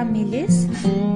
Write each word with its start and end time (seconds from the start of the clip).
ben 0.00 0.12
Melis. 0.12 0.66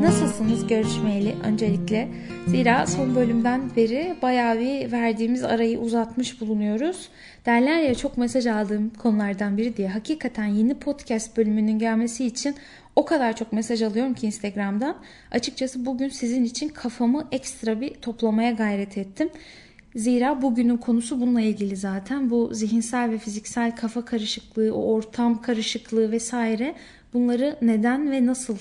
Nasılsınız 0.02 0.66
görüşmeyeli 0.66 1.34
öncelikle? 1.44 2.08
Zira 2.46 2.86
son 2.86 3.14
bölümden 3.14 3.76
beri 3.76 4.16
bayağı 4.22 4.58
bir 4.60 4.92
verdiğimiz 4.92 5.44
arayı 5.44 5.78
uzatmış 5.78 6.40
bulunuyoruz. 6.40 7.08
Derler 7.46 7.80
ya 7.80 7.94
çok 7.94 8.18
mesaj 8.18 8.46
aldığım 8.46 8.90
konulardan 8.90 9.56
biri 9.56 9.76
diye. 9.76 9.88
Hakikaten 9.88 10.46
yeni 10.46 10.74
podcast 10.74 11.36
bölümünün 11.36 11.78
gelmesi 11.78 12.26
için 12.26 12.54
o 12.96 13.04
kadar 13.04 13.36
çok 13.36 13.52
mesaj 13.52 13.82
alıyorum 13.82 14.14
ki 14.14 14.26
Instagram'dan. 14.26 14.96
Açıkçası 15.30 15.86
bugün 15.86 16.08
sizin 16.08 16.44
için 16.44 16.68
kafamı 16.68 17.28
ekstra 17.32 17.80
bir 17.80 17.94
toplamaya 17.94 18.50
gayret 18.50 18.98
ettim. 18.98 19.30
Zira 19.96 20.42
bugünün 20.42 20.76
konusu 20.76 21.20
bununla 21.20 21.40
ilgili 21.40 21.76
zaten. 21.76 22.30
Bu 22.30 22.54
zihinsel 22.54 23.10
ve 23.10 23.18
fiziksel 23.18 23.76
kafa 23.76 24.04
karışıklığı, 24.04 24.74
o 24.74 24.92
ortam 24.92 25.42
karışıklığı 25.42 26.12
vesaire 26.12 26.74
bunları 27.14 27.58
neden 27.62 28.10
ve 28.10 28.26
nasıl 28.26 28.56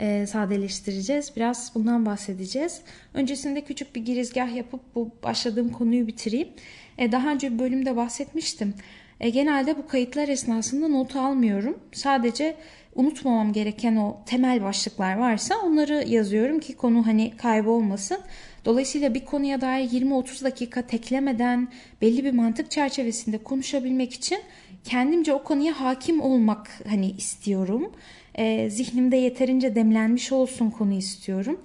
e, 0.00 0.26
sadeleştireceğiz? 0.26 1.32
Biraz 1.36 1.72
bundan 1.74 2.06
bahsedeceğiz. 2.06 2.80
Öncesinde 3.14 3.60
küçük 3.60 3.96
bir 3.96 4.04
girizgah 4.04 4.56
yapıp 4.56 4.80
bu 4.94 5.10
başladığım 5.22 5.68
konuyu 5.68 6.06
bitireyim. 6.06 6.48
E, 6.98 7.12
daha 7.12 7.32
önce 7.32 7.52
bir 7.52 7.58
bölümde 7.58 7.96
bahsetmiştim. 7.96 8.74
E, 9.20 9.30
genelde 9.30 9.78
bu 9.78 9.86
kayıtlar 9.86 10.28
esnasında 10.28 10.88
not 10.88 11.16
almıyorum. 11.16 11.78
Sadece 11.92 12.56
unutmamam 12.94 13.52
gereken 13.52 13.96
o 13.96 14.16
temel 14.26 14.62
başlıklar 14.62 15.16
varsa 15.16 15.54
onları 15.64 16.04
yazıyorum 16.08 16.60
ki 16.60 16.76
konu 16.76 17.06
hani 17.06 17.36
kaybolmasın. 17.36 18.18
Dolayısıyla 18.64 19.14
bir 19.14 19.24
konuya 19.24 19.60
dair 19.60 19.90
20-30 19.90 20.44
dakika 20.44 20.82
teklemeden 20.82 21.68
belli 22.02 22.24
bir 22.24 22.32
mantık 22.32 22.70
çerçevesinde 22.70 23.38
konuşabilmek 23.38 24.12
için 24.12 24.38
kendimce 24.84 25.32
o 25.34 25.42
konuya 25.42 25.80
hakim 25.80 26.20
olmak 26.20 26.70
hani 26.88 27.10
istiyorum. 27.10 27.92
E, 28.34 28.70
zihnimde 28.70 29.16
yeterince 29.16 29.74
demlenmiş 29.74 30.32
olsun 30.32 30.70
konu 30.70 30.92
istiyorum. 30.92 31.60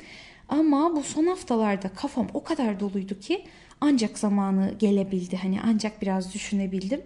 Ama 0.50 0.95
bu 0.95 1.03
son 1.03 1.25
haftalarda 1.25 1.90
kafam 1.90 2.28
o 2.34 2.44
kadar 2.44 2.80
doluydu 2.80 3.20
ki 3.20 3.45
ancak 3.81 4.20
zamanı 4.20 4.73
gelebildi. 4.80 5.38
Hani 5.38 5.59
ancak 5.62 6.02
biraz 6.02 6.34
düşünebildim 6.34 7.02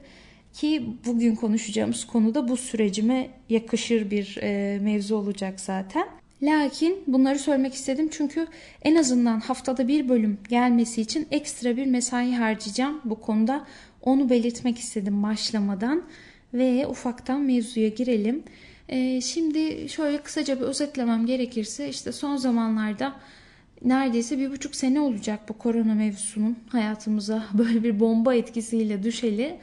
ki 0.53 0.85
bugün 1.05 1.35
konuşacağımız 1.35 2.07
konu 2.07 2.35
da 2.35 2.47
bu 2.47 2.57
sürecime 2.57 3.29
yakışır 3.49 4.11
bir 4.11 4.37
e, 4.41 4.79
mevzu 4.79 5.15
olacak 5.15 5.59
zaten. 5.59 6.07
Lakin 6.43 7.03
bunları 7.07 7.39
söylemek 7.39 7.73
istedim 7.73 8.09
çünkü 8.11 8.47
en 8.81 8.95
azından 8.95 9.39
haftada 9.39 9.87
bir 9.87 10.09
bölüm 10.09 10.37
gelmesi 10.49 11.01
için 11.01 11.27
ekstra 11.31 11.77
bir 11.77 11.85
mesai 11.85 12.33
harcayacağım 12.35 13.01
bu 13.05 13.21
konuda. 13.21 13.65
Onu 14.01 14.29
belirtmek 14.29 14.77
istedim 14.77 15.23
başlamadan 15.23 16.03
ve 16.53 16.87
ufaktan 16.87 17.41
mevzuya 17.41 17.87
girelim. 17.87 18.43
Ee, 18.89 19.21
şimdi 19.21 19.89
şöyle 19.89 20.17
kısaca 20.17 20.55
bir 20.59 20.65
özetlemem 20.65 21.25
gerekirse 21.25 21.89
işte 21.89 22.11
son 22.11 22.35
zamanlarda 22.35 23.13
neredeyse 23.85 24.39
bir 24.39 24.51
buçuk 24.51 24.75
sene 24.75 24.99
olacak 24.99 25.39
bu 25.49 25.53
korona 25.53 25.93
mevzusunun 25.93 26.57
hayatımıza 26.69 27.43
böyle 27.53 27.83
bir 27.83 27.99
bomba 27.99 28.35
etkisiyle 28.35 29.03
düşeli. 29.03 29.59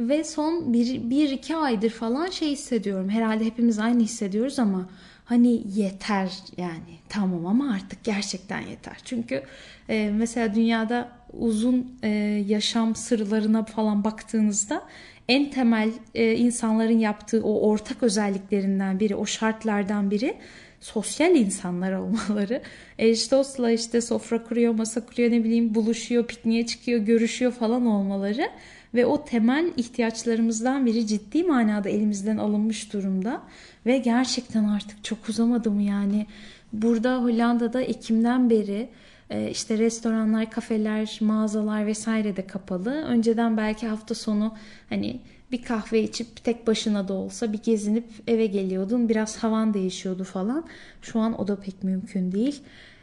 Ve 0.00 0.24
son 0.24 0.72
bir, 0.72 1.10
bir 1.10 1.30
iki 1.30 1.56
aydır 1.56 1.90
falan 1.90 2.30
şey 2.30 2.50
hissediyorum. 2.50 3.08
Herhalde 3.08 3.44
hepimiz 3.44 3.78
aynı 3.78 4.02
hissediyoruz 4.02 4.58
ama 4.58 4.88
hani 5.24 5.62
yeter 5.74 6.32
yani 6.56 6.98
tamam 7.08 7.46
ama 7.46 7.72
artık 7.74 8.04
gerçekten 8.04 8.60
yeter. 8.60 8.96
Çünkü 9.04 9.42
e, 9.88 10.10
mesela 10.14 10.54
dünyada 10.54 11.08
uzun 11.32 11.98
e, 12.02 12.08
yaşam 12.48 12.94
sırlarına 12.94 13.64
falan 13.64 14.04
baktığınızda 14.04 14.82
en 15.28 15.50
temel 15.50 15.90
e, 16.14 16.34
insanların 16.34 16.98
yaptığı 16.98 17.42
o 17.44 17.68
ortak 17.68 18.02
özelliklerinden 18.02 19.00
biri, 19.00 19.16
o 19.16 19.26
şartlardan 19.26 20.10
biri 20.10 20.36
sosyal 20.82 21.36
insanlar 21.36 21.92
olmaları. 21.92 22.62
Eş 22.98 23.30
dostla 23.30 23.70
işte 23.70 24.00
sofra 24.00 24.44
kuruyor, 24.44 24.74
masa 24.74 25.06
kuruyor, 25.06 25.30
ne 25.30 25.44
bileyim 25.44 25.74
buluşuyor, 25.74 26.26
pikniğe 26.26 26.66
çıkıyor, 26.66 27.00
görüşüyor 27.00 27.52
falan 27.52 27.86
olmaları 27.86 28.50
ve 28.94 29.06
o 29.06 29.24
temel 29.24 29.72
ihtiyaçlarımızdan 29.76 30.86
biri 30.86 31.06
ciddi 31.06 31.42
manada 31.44 31.88
elimizden 31.88 32.36
alınmış 32.36 32.92
durumda 32.92 33.42
ve 33.86 33.98
gerçekten 33.98 34.64
artık 34.64 35.04
çok 35.04 35.28
uzamadı 35.28 35.70
mı 35.70 35.82
yani 35.82 36.26
burada 36.72 37.22
Hollanda'da 37.22 37.82
Ekim'den 37.82 38.50
beri 38.50 38.88
e, 39.30 39.50
işte 39.50 39.78
restoranlar, 39.78 40.50
kafeler, 40.50 41.18
mağazalar 41.20 41.86
vesaire 41.86 42.36
de 42.36 42.46
kapalı. 42.46 42.90
Önceden 42.90 43.56
belki 43.56 43.86
hafta 43.86 44.14
sonu 44.14 44.54
hani 44.88 45.20
bir 45.52 45.62
kahve 45.62 46.02
içip 46.02 46.44
tek 46.44 46.66
başına 46.66 47.08
da 47.08 47.12
olsa 47.12 47.52
bir 47.52 47.58
gezinip 47.58 48.04
eve 48.26 48.46
geliyordun. 48.46 49.08
Biraz 49.08 49.36
havan 49.36 49.74
değişiyordu 49.74 50.24
falan. 50.24 50.64
Şu 51.02 51.18
an 51.20 51.40
o 51.40 51.48
da 51.48 51.60
pek 51.60 51.84
mümkün 51.84 52.32
değil. 52.32 52.62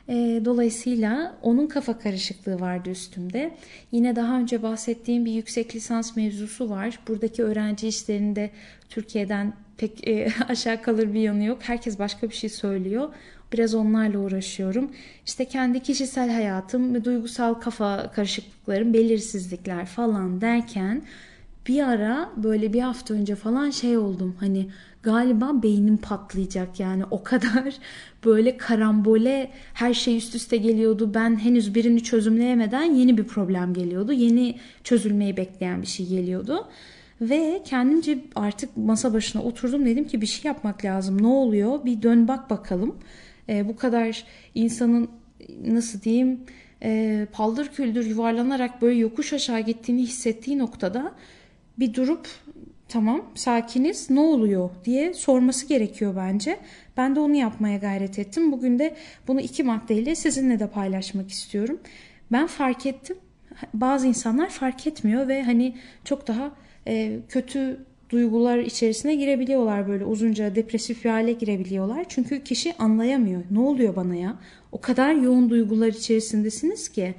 E, 0.09 0.41
dolayısıyla 0.45 1.35
onun 1.41 1.67
kafa 1.67 1.99
karışıklığı 1.99 2.59
vardı 2.59 2.89
üstümde. 2.89 3.55
Yine 3.91 4.15
daha 4.15 4.39
önce 4.39 4.63
bahsettiğim 4.63 5.25
bir 5.25 5.31
yüksek 5.31 5.75
lisans 5.75 6.15
mevzusu 6.15 6.69
var. 6.69 6.99
Buradaki 7.07 7.43
öğrenci 7.43 7.87
işlerinde 7.87 8.49
Türkiye'den 8.89 9.53
pek 9.77 10.07
e, 10.07 10.27
aşağı 10.47 10.81
kalır 10.81 11.13
bir 11.13 11.19
yanı 11.19 11.43
yok. 11.43 11.57
Herkes 11.61 11.99
başka 11.99 12.29
bir 12.29 12.35
şey 12.35 12.49
söylüyor. 12.49 13.09
Biraz 13.53 13.75
onlarla 13.75 14.19
uğraşıyorum. 14.19 14.91
İşte 15.25 15.45
kendi 15.45 15.79
kişisel 15.79 16.29
hayatım 16.29 16.93
ve 16.93 17.05
duygusal 17.05 17.53
kafa 17.53 18.11
karışıklıklarım, 18.11 18.93
belirsizlikler 18.93 19.85
falan 19.85 20.41
derken 20.41 21.01
bir 21.69 21.87
ara 21.87 22.29
böyle 22.37 22.73
bir 22.73 22.81
hafta 22.81 23.13
önce 23.13 23.35
falan 23.35 23.69
şey 23.69 23.97
oldum. 23.97 24.35
Hani 24.39 24.67
galiba 25.03 25.63
beynim 25.63 25.97
patlayacak 25.97 26.79
yani 26.79 27.03
o 27.11 27.23
kadar 27.23 27.75
böyle 28.25 28.57
karambole 28.57 29.51
her 29.73 29.93
şey 29.93 30.17
üst 30.17 30.35
üste 30.35 30.57
geliyordu. 30.57 31.13
Ben 31.13 31.39
henüz 31.39 31.75
birini 31.75 32.03
çözümleyemeden 32.03 32.83
yeni 32.83 33.17
bir 33.17 33.23
problem 33.23 33.73
geliyordu. 33.73 34.13
Yeni 34.13 34.55
çözülmeyi 34.83 35.37
bekleyen 35.37 35.81
bir 35.81 35.87
şey 35.87 36.07
geliyordu. 36.07 36.67
Ve 37.21 37.61
kendimce 37.65 38.19
artık 38.35 38.77
masa 38.77 39.13
başına 39.13 39.43
oturdum 39.43 39.85
dedim 39.85 40.07
ki 40.07 40.21
bir 40.21 40.25
şey 40.25 40.49
yapmak 40.49 40.85
lazım. 40.85 41.21
Ne 41.21 41.27
oluyor? 41.27 41.85
Bir 41.85 42.01
dön 42.01 42.27
bak 42.27 42.49
bakalım. 42.49 42.95
E, 43.49 43.67
bu 43.67 43.75
kadar 43.75 44.23
insanın 44.55 45.09
nasıl 45.65 46.01
diyeyim 46.01 46.39
e, 46.83 47.27
paldır 47.31 47.67
küldür 47.67 48.05
yuvarlanarak 48.05 48.81
böyle 48.81 48.99
yokuş 48.99 49.33
aşağı 49.33 49.59
gittiğini 49.59 50.01
hissettiği 50.01 50.57
noktada 50.57 51.15
bir 51.79 51.93
durup 51.93 52.27
tamam 52.87 53.25
sakiniz 53.35 54.09
ne 54.09 54.19
oluyor 54.19 54.69
diye 54.85 55.13
sorması 55.13 55.67
gerekiyor 55.67 56.13
bence. 56.15 56.59
Ben 56.97 57.15
de 57.15 57.19
onu 57.19 57.35
yapmaya 57.35 57.77
gayret 57.77 58.19
ettim. 58.19 58.51
Bugün 58.51 58.79
de 58.79 58.95
bunu 59.27 59.41
iki 59.41 59.63
maddeyle 59.63 60.15
sizinle 60.15 60.59
de 60.59 60.67
paylaşmak 60.67 61.29
istiyorum. 61.29 61.79
Ben 62.31 62.47
fark 62.47 62.85
ettim. 62.85 63.17
Bazı 63.73 64.07
insanlar 64.07 64.49
fark 64.49 64.87
etmiyor 64.87 65.27
ve 65.27 65.43
hani 65.43 65.75
çok 66.03 66.27
daha 66.27 66.51
e, 66.87 67.19
kötü 67.29 67.85
duygular 68.09 68.57
içerisine 68.57 69.15
girebiliyorlar 69.15 69.87
böyle 69.87 70.05
uzunca 70.05 70.55
depresif 70.55 71.05
bir 71.05 71.09
hale 71.09 71.33
girebiliyorlar. 71.33 72.05
Çünkü 72.09 72.43
kişi 72.43 72.77
anlayamıyor. 72.77 73.41
Ne 73.51 73.59
oluyor 73.59 73.95
bana 73.95 74.15
ya? 74.15 74.39
O 74.71 74.81
kadar 74.81 75.13
yoğun 75.13 75.49
duygular 75.49 75.87
içerisindesiniz 75.87 76.89
ki. 76.89 77.15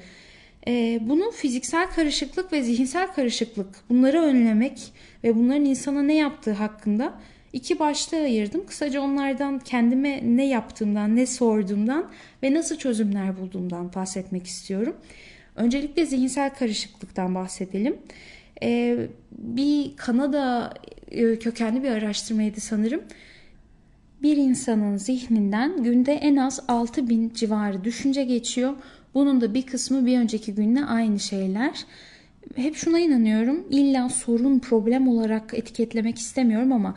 E, 0.67 1.01
bunu 1.03 1.31
fiziksel 1.31 1.91
karışıklık 1.91 2.53
ve 2.53 2.63
zihinsel 2.63 3.13
karışıklık 3.13 3.69
bunları 3.91 4.23
önlemek 4.23 4.93
ve 5.25 5.37
bunların 5.37 5.65
insana 5.65 6.03
ne 6.03 6.15
yaptığı 6.17 6.53
hakkında 6.53 7.21
iki 7.53 7.79
başlığa 7.79 8.21
ayırdım. 8.21 8.67
Kısaca 8.67 9.01
onlardan 9.01 9.59
kendime 9.59 10.21
ne 10.25 10.47
yaptığımdan, 10.47 11.17
ne 11.17 11.27
sorduğumdan 11.27 12.11
ve 12.43 12.55
nasıl 12.55 12.77
çözümler 12.77 13.41
bulduğumdan 13.41 13.95
bahsetmek 13.95 14.47
istiyorum. 14.47 14.97
Öncelikle 15.57 16.07
zihinsel 16.07 16.55
karışıklıktan 16.55 17.35
bahsedelim. 17.35 17.97
Ee, 18.63 19.07
bir 19.33 19.97
Kanada 19.97 20.75
e, 21.11 21.39
kökenli 21.39 21.83
bir 21.83 21.91
araştırmaydı 21.91 22.61
sanırım. 22.61 23.03
Bir 24.23 24.37
insanın 24.37 24.97
zihninden 24.97 25.83
günde 25.83 26.13
en 26.13 26.37
az 26.37 26.61
6000 26.69 27.33
civarı 27.35 27.85
düşünce 27.85 28.25
geçiyor. 28.25 28.75
Bunun 29.15 29.41
da 29.41 29.55
bir 29.55 29.67
kısmı 29.67 30.07
bir 30.07 30.19
önceki 30.19 30.55
günle 30.55 30.85
aynı 30.85 31.21
şeyler. 31.21 31.85
Hep 32.57 32.77
şuna 32.77 32.99
inanıyorum. 32.99 33.67
İlla 33.71 34.09
sorun, 34.09 34.59
problem 34.59 35.09
olarak 35.09 35.55
etiketlemek 35.55 36.19
istemiyorum 36.19 36.73
ama 36.73 36.95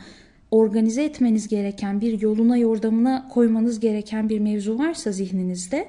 organize 0.50 1.04
etmeniz 1.04 1.48
gereken 1.48 2.00
bir 2.00 2.20
yoluna 2.20 2.56
yordamına 2.56 3.28
koymanız 3.28 3.80
gereken 3.80 4.28
bir 4.28 4.38
mevzu 4.38 4.78
varsa 4.78 5.12
zihninizde 5.12 5.88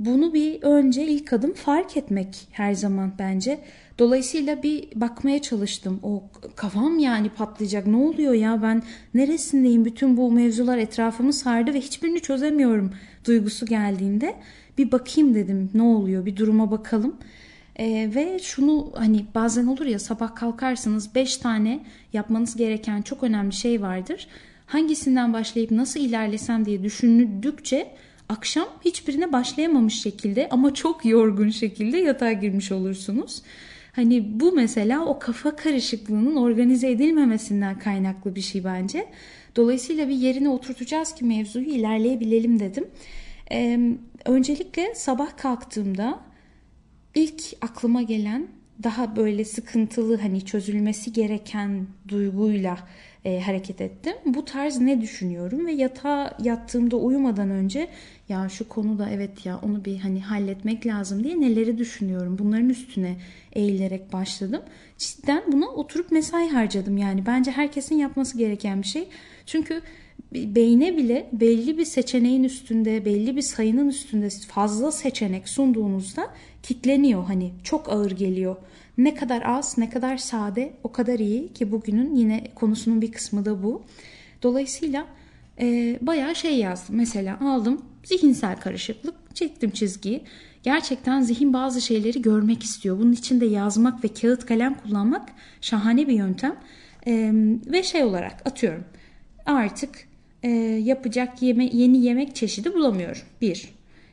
bunu 0.00 0.34
bir 0.34 0.62
önce 0.62 1.04
ilk 1.04 1.32
adım 1.32 1.52
fark 1.52 1.96
etmek 1.96 2.48
her 2.50 2.74
zaman 2.74 3.12
bence. 3.18 3.60
Dolayısıyla 3.98 4.62
bir 4.62 4.88
bakmaya 4.94 5.42
çalıştım. 5.42 6.00
O 6.02 6.22
kafam 6.56 6.98
yani 6.98 7.28
patlayacak. 7.28 7.86
Ne 7.86 7.96
oluyor 7.96 8.34
ya 8.34 8.62
ben 8.62 8.82
neresindeyim? 9.14 9.84
Bütün 9.84 10.16
bu 10.16 10.32
mevzular 10.32 10.78
etrafımı 10.78 11.32
sardı 11.32 11.74
ve 11.74 11.80
hiçbirini 11.80 12.20
çözemiyorum 12.20 12.90
duygusu 13.24 13.66
geldiğinde 13.66 14.34
bir 14.78 14.92
bakayım 14.92 15.34
dedim. 15.34 15.70
Ne 15.74 15.82
oluyor? 15.82 16.26
Bir 16.26 16.36
duruma 16.36 16.70
bakalım. 16.70 17.16
Ee, 17.78 18.10
ve 18.14 18.38
şunu 18.42 18.92
hani 18.96 19.26
bazen 19.34 19.66
olur 19.66 19.86
ya 19.86 19.98
sabah 19.98 20.34
kalkarsınız 20.34 21.14
5 21.14 21.36
tane 21.36 21.84
yapmanız 22.12 22.56
gereken 22.56 23.02
çok 23.02 23.22
önemli 23.22 23.52
şey 23.52 23.82
vardır. 23.82 24.28
hangisinden 24.66 25.32
başlayıp 25.32 25.70
nasıl 25.70 26.00
ilerlesem 26.00 26.66
diye 26.66 26.82
düşündükçe 26.82 27.90
akşam 28.28 28.68
hiçbirine 28.84 29.32
başlayamamış 29.32 30.02
şekilde 30.02 30.48
ama 30.50 30.74
çok 30.74 31.04
yorgun 31.04 31.50
şekilde 31.50 31.98
yatağa 31.98 32.32
girmiş 32.32 32.72
olursunuz. 32.72 33.42
Hani 33.92 34.40
bu 34.40 34.52
mesela 34.52 35.04
o 35.06 35.18
kafa 35.18 35.56
karışıklığının 35.56 36.36
organize 36.36 36.90
edilmemesinden 36.90 37.78
kaynaklı 37.78 38.34
bir 38.34 38.40
şey 38.40 38.64
bence. 38.64 39.06
Dolayısıyla 39.56 40.08
bir 40.08 40.14
yerine 40.14 40.48
oturtacağız 40.48 41.14
ki 41.14 41.24
mevzuyu 41.24 41.66
ilerleyebilelim 41.66 42.60
dedim. 42.60 42.86
Ee, 43.52 43.80
öncelikle 44.24 44.94
sabah 44.94 45.36
kalktığımda 45.36 46.20
ilk 47.14 47.42
aklıma 47.60 48.02
gelen 48.02 48.48
daha 48.82 49.16
böyle 49.16 49.44
sıkıntılı 49.44 50.16
hani 50.20 50.44
çözülmesi 50.44 51.12
gereken 51.12 51.86
duyguyla 52.08 52.78
e, 53.24 53.40
hareket 53.40 53.80
ettim. 53.80 54.12
Bu 54.26 54.44
tarz 54.44 54.80
ne 54.80 55.00
düşünüyorum 55.00 55.66
ve 55.66 55.72
yatağa 55.72 56.36
yattığımda 56.42 56.96
uyumadan 56.96 57.50
önce 57.50 57.88
ya 58.28 58.48
şu 58.48 58.68
konuda 58.68 59.10
evet 59.10 59.46
ya 59.46 59.58
onu 59.62 59.84
bir 59.84 59.98
hani 59.98 60.20
halletmek 60.20 60.86
lazım 60.86 61.24
diye 61.24 61.40
neleri 61.40 61.78
düşünüyorum. 61.78 62.38
Bunların 62.38 62.68
üstüne 62.68 63.16
eğilerek 63.52 64.12
başladım. 64.12 64.62
Cidden 64.98 65.42
buna 65.52 65.66
oturup 65.68 66.12
mesai 66.12 66.48
harcadım 66.48 66.96
yani. 66.96 67.26
Bence 67.26 67.50
herkesin 67.50 67.94
yapması 67.94 68.38
gereken 68.38 68.82
bir 68.82 68.86
şey. 68.86 69.08
Çünkü 69.46 69.82
beyne 70.32 70.96
bile 70.96 71.28
belli 71.32 71.78
bir 71.78 71.84
seçeneğin 71.84 72.44
üstünde, 72.44 73.04
belli 73.04 73.36
bir 73.36 73.42
sayının 73.42 73.88
üstünde 73.88 74.28
fazla 74.30 74.92
seçenek 74.92 75.48
sunduğunuzda 75.48 76.34
kitleniyor. 76.62 77.24
Hani 77.24 77.52
çok 77.62 77.88
ağır 77.88 78.10
geliyor. 78.10 78.56
Ne 78.98 79.14
kadar 79.14 79.42
az, 79.42 79.78
ne 79.78 79.90
kadar 79.90 80.16
sade 80.16 80.72
o 80.84 80.92
kadar 80.92 81.18
iyi 81.18 81.52
ki 81.52 81.72
bugünün 81.72 82.14
yine 82.14 82.44
konusunun 82.54 83.02
bir 83.02 83.12
kısmı 83.12 83.44
da 83.44 83.62
bu. 83.62 83.82
Dolayısıyla 84.42 85.06
e, 85.60 85.98
bayağı 86.00 86.34
şey 86.34 86.58
yazdım. 86.58 86.96
Mesela 86.96 87.38
aldım 87.40 87.82
zihinsel 88.04 88.60
karışıklık, 88.60 89.14
çektim 89.34 89.70
çizgiyi. 89.70 90.22
Gerçekten 90.62 91.20
zihin 91.20 91.52
bazı 91.52 91.80
şeyleri 91.80 92.22
görmek 92.22 92.62
istiyor. 92.62 92.98
Bunun 92.98 93.12
için 93.12 93.40
de 93.40 93.46
yazmak 93.46 94.04
ve 94.04 94.08
kağıt 94.08 94.46
kalem 94.46 94.74
kullanmak 94.74 95.28
şahane 95.60 96.08
bir 96.08 96.12
yöntem. 96.12 96.56
E, 97.06 97.32
ve 97.66 97.82
şey 97.82 98.04
olarak 98.04 98.46
atıyorum. 98.46 98.84
Artık 99.46 100.09
e, 100.42 100.48
yapacak 100.84 101.42
yeme, 101.42 101.70
yeni 101.72 102.04
yemek 102.04 102.34
çeşidi 102.34 102.74
bulamıyorum. 102.74 103.22
Bir. 103.40 103.68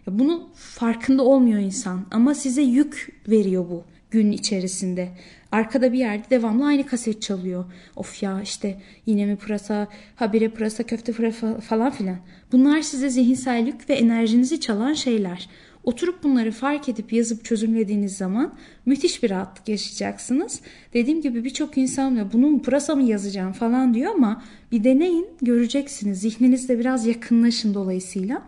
Bunu 0.08 0.50
farkında 0.56 1.24
olmuyor 1.24 1.60
insan 1.60 2.06
ama 2.12 2.36
size 2.36 2.62
yük 2.62 3.22
veriyor 3.28 3.66
bu 3.70 3.84
gün 4.12 4.32
içerisinde. 4.32 5.10
Arkada 5.52 5.94
bir 5.94 5.98
yerde 5.98 6.30
devamlı 6.30 6.66
aynı 6.66 6.86
kaset 6.86 7.22
çalıyor. 7.22 7.66
Of 7.96 8.24
ya 8.24 8.42
işte 8.42 8.82
yine 9.06 9.26
mi 9.26 9.36
pırasa, 9.36 9.88
habire 10.16 10.50
pırasa, 10.50 10.84
köfte 10.84 11.12
pırasa 11.12 11.60
falan 11.60 11.92
filan. 11.92 12.18
Bunlar 12.52 12.82
size 12.82 13.10
zihinsel 13.10 13.68
yük 13.68 13.90
ve 13.90 13.94
enerjinizi 13.94 14.60
çalan 14.60 14.94
şeyler. 14.94 15.50
Oturup 15.88 16.24
bunları 16.24 16.51
fark 16.51 16.89
edip 16.89 17.13
yazıp 17.13 17.45
çözümlediğiniz 17.45 18.18
zaman 18.18 18.54
müthiş 18.86 19.24
bir 19.24 19.30
rahatlık 19.30 19.68
yaşayacaksınız. 19.68 20.62
Dediğim 20.94 21.22
gibi 21.22 21.44
birçok 21.44 21.78
insan 21.78 22.16
ya 22.16 22.34
bunun 22.34 22.60
pırasa 22.60 22.95
mı 22.95 23.04
yazacağım 23.04 23.54
falan 23.54 23.94
diyor 23.94 24.16
ama 24.16 24.44
bir 24.72 24.84
deneyin 24.84 25.28
göreceksiniz. 25.42 26.22
Zihninizle 26.22 26.80
biraz 26.80 27.06
yakınlaşın 27.06 27.74
dolayısıyla. 27.74 28.42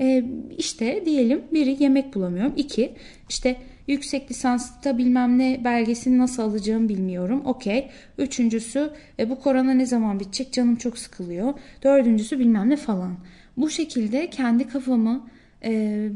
Ee, 0.00 0.24
işte 0.58 1.02
diyelim 1.06 1.42
biri 1.52 1.82
yemek 1.82 2.14
bulamıyorum. 2.14 2.52
İki 2.56 2.92
işte 3.28 3.56
yüksek 3.86 4.30
lisansta 4.30 4.98
bilmem 4.98 5.38
ne 5.38 5.60
belgesini 5.64 6.18
nasıl 6.18 6.42
alacağımı 6.42 6.88
bilmiyorum. 6.88 7.42
Okey. 7.44 7.90
Üçüncüsü 8.18 8.90
e, 9.18 9.30
bu 9.30 9.40
korona 9.40 9.72
ne 9.72 9.86
zaman 9.86 10.20
bitecek 10.20 10.52
canım 10.52 10.76
çok 10.76 10.98
sıkılıyor. 10.98 11.54
Dördüncüsü 11.82 12.38
bilmem 12.38 12.70
ne 12.70 12.76
falan. 12.76 13.16
Bu 13.56 13.70
şekilde 13.70 14.30
kendi 14.30 14.68
kafamı 14.68 15.26
e, 15.64 16.08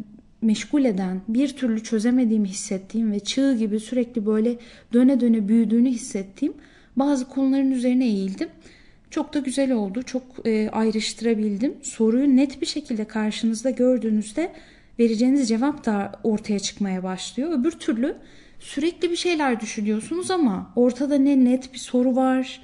meşgul 0.44 0.84
eden, 0.84 1.20
bir 1.28 1.48
türlü 1.48 1.82
çözemediğimi 1.82 2.48
hissettiğim 2.48 3.12
ve 3.12 3.20
çığ 3.20 3.56
gibi 3.58 3.80
sürekli 3.80 4.26
böyle 4.26 4.56
döne 4.92 5.20
döne 5.20 5.48
büyüdüğünü 5.48 5.88
hissettiğim 5.88 6.54
bazı 6.96 7.28
konuların 7.28 7.70
üzerine 7.70 8.04
eğildim. 8.04 8.48
Çok 9.10 9.34
da 9.34 9.38
güzel 9.38 9.72
oldu. 9.72 10.02
Çok 10.02 10.22
e, 10.44 10.70
ayrıştırabildim. 10.70 11.74
Soruyu 11.82 12.36
net 12.36 12.60
bir 12.60 12.66
şekilde 12.66 13.04
karşınızda 13.04 13.70
gördüğünüzde 13.70 14.52
vereceğiniz 14.98 15.48
cevap 15.48 15.86
da 15.86 16.12
ortaya 16.22 16.58
çıkmaya 16.58 17.02
başlıyor. 17.02 17.60
Öbür 17.60 17.70
türlü 17.70 18.16
sürekli 18.60 19.10
bir 19.10 19.16
şeyler 19.16 19.60
düşünüyorsunuz 19.60 20.30
ama 20.30 20.72
ortada 20.76 21.18
ne 21.18 21.44
net 21.44 21.72
bir 21.72 21.78
soru 21.78 22.16
var, 22.16 22.60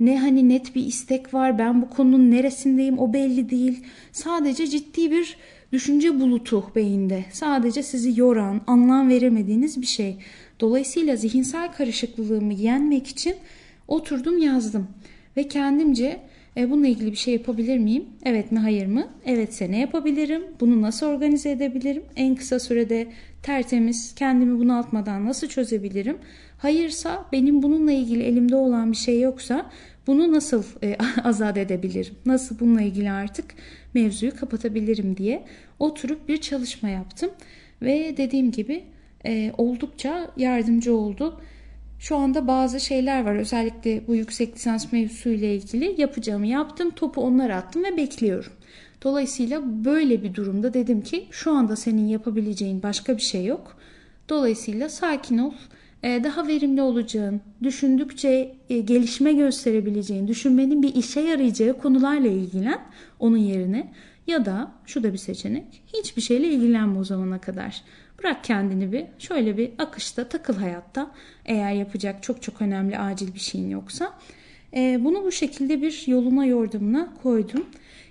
ne 0.00 0.18
hani 0.18 0.48
net 0.48 0.74
bir 0.74 0.86
istek 0.86 1.34
var. 1.34 1.58
Ben 1.58 1.82
bu 1.82 1.90
konunun 1.90 2.30
neresindeyim 2.30 2.98
o 2.98 3.12
belli 3.12 3.50
değil. 3.50 3.84
Sadece 4.12 4.66
ciddi 4.66 5.10
bir 5.10 5.36
düşünce 5.72 6.20
bulutu 6.20 6.64
beyinde. 6.74 7.24
Sadece 7.32 7.82
sizi 7.82 8.20
yoran, 8.20 8.60
anlam 8.66 9.08
veremediğiniz 9.08 9.80
bir 9.80 9.86
şey. 9.86 10.16
Dolayısıyla 10.60 11.16
zihinsel 11.16 11.72
karışıklığımı 11.72 12.52
yenmek 12.52 13.06
için 13.06 13.34
oturdum 13.88 14.38
yazdım 14.38 14.88
ve 15.36 15.48
kendimce 15.48 16.20
e, 16.56 16.70
bununla 16.70 16.86
ilgili 16.86 17.12
bir 17.12 17.16
şey 17.16 17.34
yapabilir 17.34 17.78
miyim? 17.78 18.04
Evet 18.24 18.52
mi 18.52 18.58
hayır 18.58 18.86
mı? 18.86 19.08
Evetse 19.24 19.70
ne 19.70 19.80
yapabilirim? 19.80 20.42
Bunu 20.60 20.82
nasıl 20.82 21.06
organize 21.06 21.50
edebilirim? 21.50 22.02
En 22.16 22.34
kısa 22.34 22.58
sürede 22.58 23.08
tertemiz 23.42 24.14
kendimi 24.14 24.58
bunaltmadan 24.58 25.26
nasıl 25.26 25.46
çözebilirim? 25.46 26.18
Hayırsa 26.58 27.26
benim 27.32 27.62
bununla 27.62 27.92
ilgili 27.92 28.22
elimde 28.22 28.56
olan 28.56 28.92
bir 28.92 28.96
şey 28.96 29.20
yoksa 29.20 29.70
bunu 30.06 30.32
nasıl 30.32 30.64
e, 30.82 30.96
azat 31.24 31.56
edebilirim? 31.56 32.14
Nasıl 32.26 32.58
bununla 32.58 32.82
ilgili 32.82 33.10
artık 33.10 33.54
mevzuyu 33.94 34.36
kapatabilirim 34.36 35.16
diye 35.16 35.44
oturup 35.78 36.28
bir 36.28 36.36
çalışma 36.36 36.88
yaptım. 36.88 37.30
Ve 37.82 38.14
dediğim 38.16 38.50
gibi 38.50 38.84
e, 39.26 39.52
oldukça 39.58 40.30
yardımcı 40.36 40.96
oldu. 40.96 41.40
Şu 41.98 42.16
anda 42.16 42.46
bazı 42.46 42.80
şeyler 42.80 43.24
var. 43.24 43.34
Özellikle 43.34 44.06
bu 44.06 44.14
yüksek 44.14 44.54
lisans 44.54 44.92
mevzusuyla 44.92 45.48
ilgili 45.48 46.00
yapacağımı 46.00 46.46
yaptım. 46.46 46.90
Topu 46.90 47.20
onlara 47.20 47.56
attım 47.56 47.84
ve 47.84 47.96
bekliyorum. 47.96 48.52
Dolayısıyla 49.02 49.62
böyle 49.84 50.22
bir 50.22 50.34
durumda 50.34 50.74
dedim 50.74 51.02
ki 51.02 51.26
şu 51.30 51.52
anda 51.52 51.76
senin 51.76 52.08
yapabileceğin 52.08 52.82
başka 52.82 53.16
bir 53.16 53.22
şey 53.22 53.44
yok. 53.44 53.76
Dolayısıyla 54.28 54.88
sakin 54.88 55.38
ol. 55.38 55.52
Ee, 56.04 56.20
daha 56.24 56.46
verimli 56.46 56.82
olacağın, 56.82 57.40
düşündükçe 57.62 58.54
e, 58.70 58.78
gelişme 58.78 59.32
gösterebileceğin, 59.32 60.28
düşünmenin 60.28 60.82
bir 60.82 60.94
işe 60.94 61.20
yarayacağı 61.20 61.78
konularla 61.78 62.28
ilgilen 62.28 62.80
onun 63.18 63.36
yerine. 63.36 63.92
Ya 64.26 64.44
da 64.44 64.72
şu 64.86 65.02
da 65.02 65.12
bir 65.12 65.18
seçenek. 65.18 65.82
Hiçbir 65.94 66.22
şeyle 66.22 66.48
ilgilenme 66.48 66.98
o 66.98 67.04
zamana 67.04 67.40
kadar. 67.40 67.82
Bırak 68.18 68.44
kendini 68.44 68.92
bir 68.92 69.04
şöyle 69.18 69.56
bir 69.56 69.70
akışta 69.78 70.28
takıl 70.28 70.54
hayatta 70.54 71.10
eğer 71.44 71.72
yapacak 71.72 72.22
çok 72.22 72.42
çok 72.42 72.62
önemli 72.62 72.98
acil 72.98 73.34
bir 73.34 73.40
şeyin 73.40 73.70
yoksa. 73.70 74.18
E, 74.76 75.04
bunu 75.04 75.24
bu 75.24 75.32
şekilde 75.32 75.82
bir 75.82 76.04
yoluna 76.06 76.46
yordamına 76.46 77.14
koydum. 77.22 77.66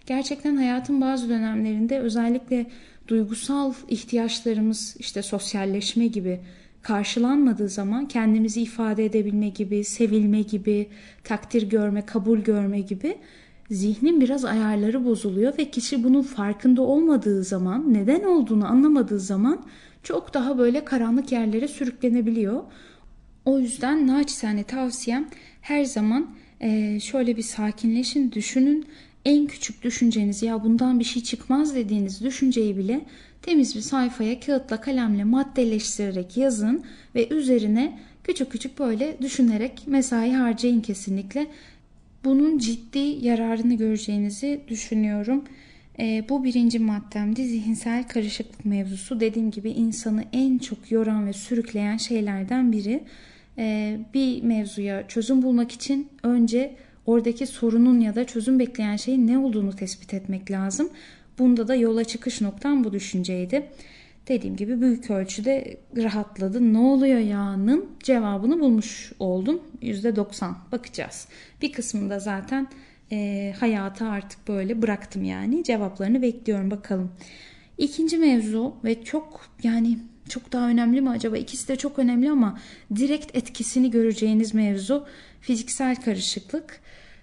Gerçekten 0.05 0.55
hayatın 0.55 1.01
bazı 1.01 1.29
dönemlerinde 1.29 1.99
özellikle 1.99 2.65
duygusal 3.07 3.73
ihtiyaçlarımız 3.87 4.95
işte 4.99 5.21
sosyalleşme 5.21 6.07
gibi 6.07 6.39
karşılanmadığı 6.81 7.69
zaman 7.69 8.07
kendimizi 8.07 8.61
ifade 8.61 9.05
edebilme 9.05 9.49
gibi, 9.49 9.83
sevilme 9.83 10.41
gibi, 10.41 10.87
takdir 11.23 11.69
görme, 11.69 12.05
kabul 12.05 12.39
görme 12.39 12.79
gibi 12.79 13.17
zihnin 13.71 14.21
biraz 14.21 14.45
ayarları 14.45 15.05
bozuluyor 15.05 15.57
ve 15.57 15.71
kişi 15.71 16.03
bunun 16.03 16.21
farkında 16.21 16.81
olmadığı 16.81 17.43
zaman, 17.43 17.93
neden 17.93 18.23
olduğunu 18.23 18.67
anlamadığı 18.67 19.19
zaman 19.19 19.65
çok 20.03 20.33
daha 20.33 20.57
böyle 20.57 20.85
karanlık 20.85 21.31
yerlere 21.31 21.67
sürüklenebiliyor. 21.67 22.63
O 23.45 23.59
yüzden 23.59 24.07
naçizane 24.07 24.63
tavsiyem 24.63 25.27
her 25.61 25.85
zaman 25.85 26.27
şöyle 27.01 27.37
bir 27.37 27.41
sakinleşin, 27.41 28.31
düşünün. 28.31 28.85
En 29.25 29.47
küçük 29.47 29.83
düşünceniz 29.83 30.43
ya 30.43 30.63
bundan 30.63 30.99
bir 30.99 31.03
şey 31.03 31.23
çıkmaz 31.23 31.75
dediğiniz 31.75 32.23
düşünceyi 32.23 32.77
bile 32.77 33.05
temiz 33.41 33.75
bir 33.75 33.81
sayfaya 33.81 34.39
kağıtla 34.39 34.81
kalemle 34.81 35.23
maddeleştirerek 35.23 36.37
yazın 36.37 36.83
ve 37.15 37.29
üzerine 37.29 37.99
küçük 38.23 38.51
küçük 38.51 38.79
böyle 38.79 39.17
düşünerek 39.21 39.83
mesai 39.87 40.31
harcayın 40.31 40.81
kesinlikle. 40.81 41.47
Bunun 42.23 42.57
ciddi 42.57 42.99
yararını 42.99 43.73
göreceğinizi 43.73 44.61
düşünüyorum. 44.67 45.43
E, 45.99 46.25
bu 46.29 46.43
birinci 46.43 46.79
maddemdi 46.79 47.45
zihinsel 47.45 48.07
karışıklık 48.07 48.65
mevzusu. 48.65 49.19
Dediğim 49.19 49.51
gibi 49.51 49.69
insanı 49.69 50.23
en 50.33 50.57
çok 50.57 50.91
yoran 50.91 51.27
ve 51.27 51.33
sürükleyen 51.33 51.97
şeylerden 51.97 52.71
biri. 52.71 53.03
E, 53.57 53.97
bir 54.13 54.43
mevzuya 54.43 55.07
çözüm 55.07 55.41
bulmak 55.41 55.71
için 55.71 56.07
önce 56.23 56.75
oradaki 57.05 57.47
sorunun 57.47 57.99
ya 57.99 58.15
da 58.15 58.25
çözüm 58.25 58.59
bekleyen 58.59 58.95
şeyin 58.95 59.27
ne 59.27 59.37
olduğunu 59.37 59.75
tespit 59.75 60.13
etmek 60.13 60.51
lazım. 60.51 60.89
Bunda 61.39 61.67
da 61.67 61.75
yola 61.75 62.03
çıkış 62.03 62.41
noktam 62.41 62.83
bu 62.83 62.93
düşünceydi. 62.93 63.69
Dediğim 64.27 64.55
gibi 64.55 64.81
büyük 64.81 65.11
ölçüde 65.11 65.77
rahatladı. 65.97 66.73
Ne 66.73 66.77
oluyor 66.77 67.19
ya'nın 67.19 67.89
cevabını 68.03 68.59
bulmuş 68.59 69.11
oldum. 69.19 69.61
%90 69.81 70.53
bakacağız. 70.71 71.27
Bir 71.61 71.71
kısmında 71.71 72.19
zaten 72.19 72.67
e, 73.11 73.53
hayata 73.59 74.09
artık 74.09 74.47
böyle 74.47 74.81
bıraktım 74.81 75.23
yani. 75.23 75.63
Cevaplarını 75.63 76.21
bekliyorum 76.21 76.71
bakalım. 76.71 77.11
İkinci 77.77 78.17
mevzu 78.17 78.75
ve 78.83 79.03
çok 79.03 79.49
yani 79.63 79.97
çok 80.29 80.51
daha 80.51 80.69
önemli 80.69 81.01
mi 81.01 81.09
acaba? 81.09 81.37
İkisi 81.37 81.67
de 81.67 81.75
çok 81.75 81.99
önemli 81.99 82.31
ama 82.31 82.59
direkt 82.95 83.37
etkisini 83.37 83.91
göreceğiniz 83.91 84.53
mevzu 84.53 85.05
fiziksel 85.41 85.95
karışıklık. 85.95 86.81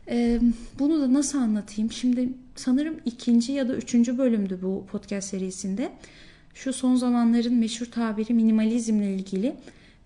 Ee, 0.09 0.41
bunu 0.79 1.01
da 1.01 1.13
nasıl 1.13 1.39
anlatayım? 1.39 1.93
Şimdi 1.93 2.29
sanırım 2.55 2.97
ikinci 3.05 3.53
ya 3.53 3.69
da 3.69 3.77
üçüncü 3.77 4.19
bölümdü 4.19 4.59
bu 4.63 4.87
podcast 4.87 5.29
serisinde. 5.29 5.93
Şu 6.55 6.73
son 6.73 6.97
zamanların 6.97 7.55
meşhur 7.55 7.87
tabiri 7.87 8.35
minimalizmle 8.35 9.15
ilgili 9.15 9.57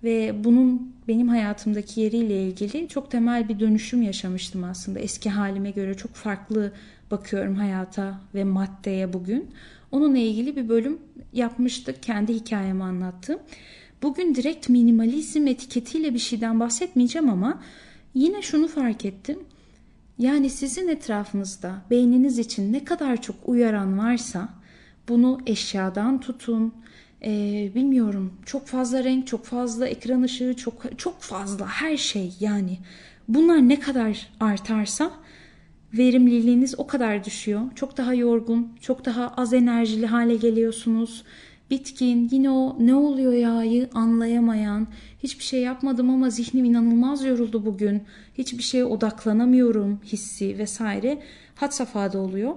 ve 0.04 0.44
bunun 0.44 0.92
benim 1.08 1.28
hayatımdaki 1.28 2.00
yeriyle 2.00 2.44
ilgili 2.46 2.88
çok 2.88 3.10
temel 3.10 3.48
bir 3.48 3.60
dönüşüm 3.60 4.02
yaşamıştım 4.02 4.64
aslında. 4.64 4.98
Eski 4.98 5.30
halime 5.30 5.70
göre 5.70 5.94
çok 5.94 6.14
farklı 6.14 6.72
bakıyorum 7.10 7.54
hayata 7.54 8.20
ve 8.34 8.44
maddeye 8.44 9.12
bugün. 9.12 9.50
Onunla 9.92 10.18
ilgili 10.18 10.56
bir 10.56 10.68
bölüm 10.68 10.98
yapmıştık. 11.32 12.02
Kendi 12.02 12.34
hikayemi 12.34 12.84
anlattım. 12.84 13.38
Bugün 14.02 14.34
direkt 14.34 14.68
minimalizm 14.68 15.46
etiketiyle 15.46 16.14
bir 16.14 16.18
şeyden 16.18 16.60
bahsetmeyeceğim 16.60 17.30
ama 17.30 17.62
yine 18.14 18.42
şunu 18.42 18.68
fark 18.68 19.04
ettim. 19.04 19.38
Yani 20.20 20.50
sizin 20.50 20.88
etrafınızda 20.88 21.82
beyniniz 21.90 22.38
için 22.38 22.72
ne 22.72 22.84
kadar 22.84 23.22
çok 23.22 23.36
uyaran 23.44 23.98
varsa 23.98 24.48
bunu 25.08 25.38
eşyadan 25.46 26.20
tutun, 26.20 26.74
e, 27.24 27.30
bilmiyorum 27.74 28.32
çok 28.46 28.66
fazla 28.66 29.04
renk, 29.04 29.26
çok 29.26 29.44
fazla 29.44 29.88
ekran 29.88 30.22
ışığı, 30.22 30.54
çok 30.56 30.98
çok 30.98 31.20
fazla 31.20 31.66
her 31.66 31.96
şey 31.96 32.34
yani 32.40 32.78
bunlar 33.28 33.68
ne 33.68 33.80
kadar 33.80 34.30
artarsa 34.40 35.10
verimliliğiniz 35.94 36.78
o 36.78 36.86
kadar 36.86 37.24
düşüyor. 37.24 37.60
Çok 37.74 37.96
daha 37.96 38.14
yorgun, 38.14 38.72
çok 38.80 39.04
daha 39.04 39.28
az 39.28 39.54
enerjili 39.54 40.06
hale 40.06 40.36
geliyorsunuz. 40.36 41.24
Bitkin, 41.70 42.28
yine 42.32 42.50
o 42.50 42.76
ne 42.80 42.94
oluyor 42.94 43.32
ya'yı 43.32 43.88
anlayamayan, 43.94 44.86
hiçbir 45.22 45.44
şey 45.44 45.60
yapmadım 45.60 46.10
ama 46.10 46.30
zihnim 46.30 46.64
inanılmaz 46.64 47.24
yoruldu 47.24 47.66
bugün. 47.66 48.02
Hiçbir 48.38 48.62
şeye 48.62 48.84
odaklanamıyorum 48.84 50.00
hissi 50.04 50.58
vesaire 50.58 51.22
had 51.54 51.70
safhada 51.70 52.18
oluyor. 52.18 52.54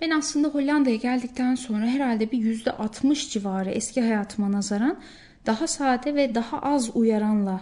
Ben 0.00 0.10
aslında 0.10 0.48
Hollanda'ya 0.48 0.96
geldikten 0.96 1.54
sonra 1.54 1.86
herhalde 1.86 2.32
bir 2.32 2.38
%60 2.38 3.30
civarı 3.30 3.70
eski 3.70 4.00
hayatıma 4.00 4.52
nazaran 4.52 4.98
daha 5.46 5.66
sade 5.66 6.14
ve 6.14 6.34
daha 6.34 6.58
az 6.58 6.96
uyaranla 6.96 7.60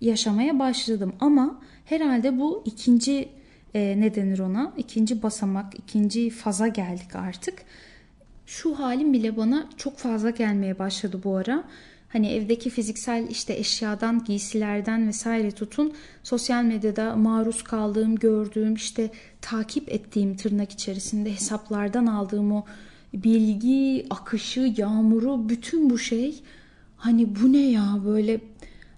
yaşamaya 0.00 0.58
başladım. 0.58 1.14
Ama 1.20 1.60
herhalde 1.84 2.38
bu 2.38 2.62
ikinci 2.66 3.28
e, 3.74 4.00
ne 4.00 4.14
denir 4.14 4.38
ona? 4.38 4.72
İkinci 4.76 5.22
basamak, 5.22 5.78
ikinci 5.78 6.30
faza 6.30 6.68
geldik 6.68 7.16
artık. 7.16 7.62
Şu 8.46 8.78
halim 8.78 9.12
bile 9.12 9.36
bana 9.36 9.68
çok 9.76 9.98
fazla 9.98 10.30
gelmeye 10.30 10.78
başladı 10.78 11.20
bu 11.24 11.36
ara. 11.36 11.64
Hani 12.14 12.32
evdeki 12.32 12.70
fiziksel 12.70 13.26
işte 13.30 13.54
eşyadan, 13.54 14.24
giysilerden 14.24 15.08
vesaire 15.08 15.50
tutun 15.50 15.92
sosyal 16.22 16.64
medyada 16.64 17.16
maruz 17.16 17.62
kaldığım, 17.62 18.16
gördüğüm, 18.16 18.74
işte 18.74 19.10
takip 19.40 19.88
ettiğim 19.88 20.36
tırnak 20.36 20.72
içerisinde 20.72 21.32
hesaplardan 21.32 22.06
aldığım 22.06 22.52
o 22.52 22.64
bilgi 23.14 24.06
akışı, 24.10 24.74
yağmuru, 24.76 25.48
bütün 25.48 25.90
bu 25.90 25.98
şey 25.98 26.42
hani 26.96 27.36
bu 27.42 27.52
ne 27.52 27.70
ya 27.70 27.98
böyle 28.04 28.40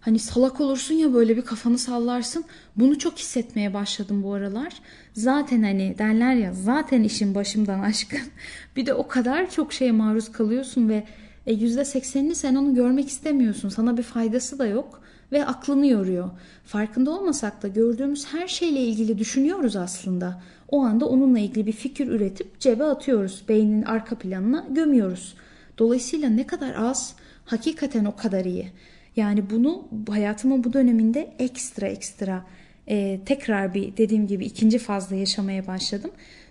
Hani 0.00 0.18
salak 0.18 0.60
olursun 0.60 0.94
ya 0.94 1.14
böyle 1.14 1.36
bir 1.36 1.42
kafanı 1.42 1.78
sallarsın. 1.78 2.44
Bunu 2.76 2.98
çok 2.98 3.18
hissetmeye 3.18 3.74
başladım 3.74 4.22
bu 4.22 4.32
aralar. 4.32 4.72
Zaten 5.12 5.62
hani 5.62 5.94
derler 5.98 6.34
ya 6.34 6.52
zaten 6.52 7.02
işin 7.02 7.34
başımdan 7.34 7.80
aşkın. 7.80 8.20
bir 8.76 8.86
de 8.86 8.94
o 8.94 9.08
kadar 9.08 9.50
çok 9.50 9.72
şeye 9.72 9.92
maruz 9.92 10.32
kalıyorsun 10.32 10.88
ve 10.88 11.04
e, 11.46 11.54
%80'ini 11.54 12.34
sen 12.34 12.54
onu 12.54 12.74
görmek 12.74 13.08
istemiyorsun. 13.08 13.68
Sana 13.68 13.96
bir 13.96 14.02
faydası 14.02 14.58
da 14.58 14.66
yok 14.66 15.02
ve 15.32 15.46
aklını 15.46 15.86
yoruyor. 15.86 16.30
Farkında 16.64 17.10
olmasak 17.10 17.62
da 17.62 17.68
gördüğümüz 17.68 18.26
her 18.26 18.48
şeyle 18.48 18.80
ilgili 18.80 19.18
düşünüyoruz 19.18 19.76
aslında. 19.76 20.42
O 20.68 20.82
anda 20.82 21.06
onunla 21.08 21.38
ilgili 21.38 21.66
bir 21.66 21.72
fikir 21.72 22.06
üretip 22.08 22.60
cebe 22.60 22.84
atıyoruz. 22.84 23.44
Beynin 23.48 23.82
arka 23.82 24.18
planına 24.18 24.66
gömüyoruz. 24.70 25.34
Dolayısıyla 25.78 26.28
ne 26.28 26.46
kadar 26.46 26.74
az 26.74 27.14
hakikaten 27.44 28.04
o 28.04 28.16
kadar 28.16 28.44
iyi. 28.44 28.72
Yani 29.16 29.50
bunu 29.50 29.88
hayatımın 30.08 30.64
bu 30.64 30.72
döneminde 30.72 31.34
ekstra 31.38 31.86
ekstra 31.86 32.46
e, 32.88 33.20
tekrar 33.26 33.74
bir 33.74 33.96
dediğim 33.96 34.26
gibi 34.26 34.44
ikinci 34.44 34.78
fazla 34.78 35.16
yaşamaya 35.16 35.66
başladım. 35.66 36.10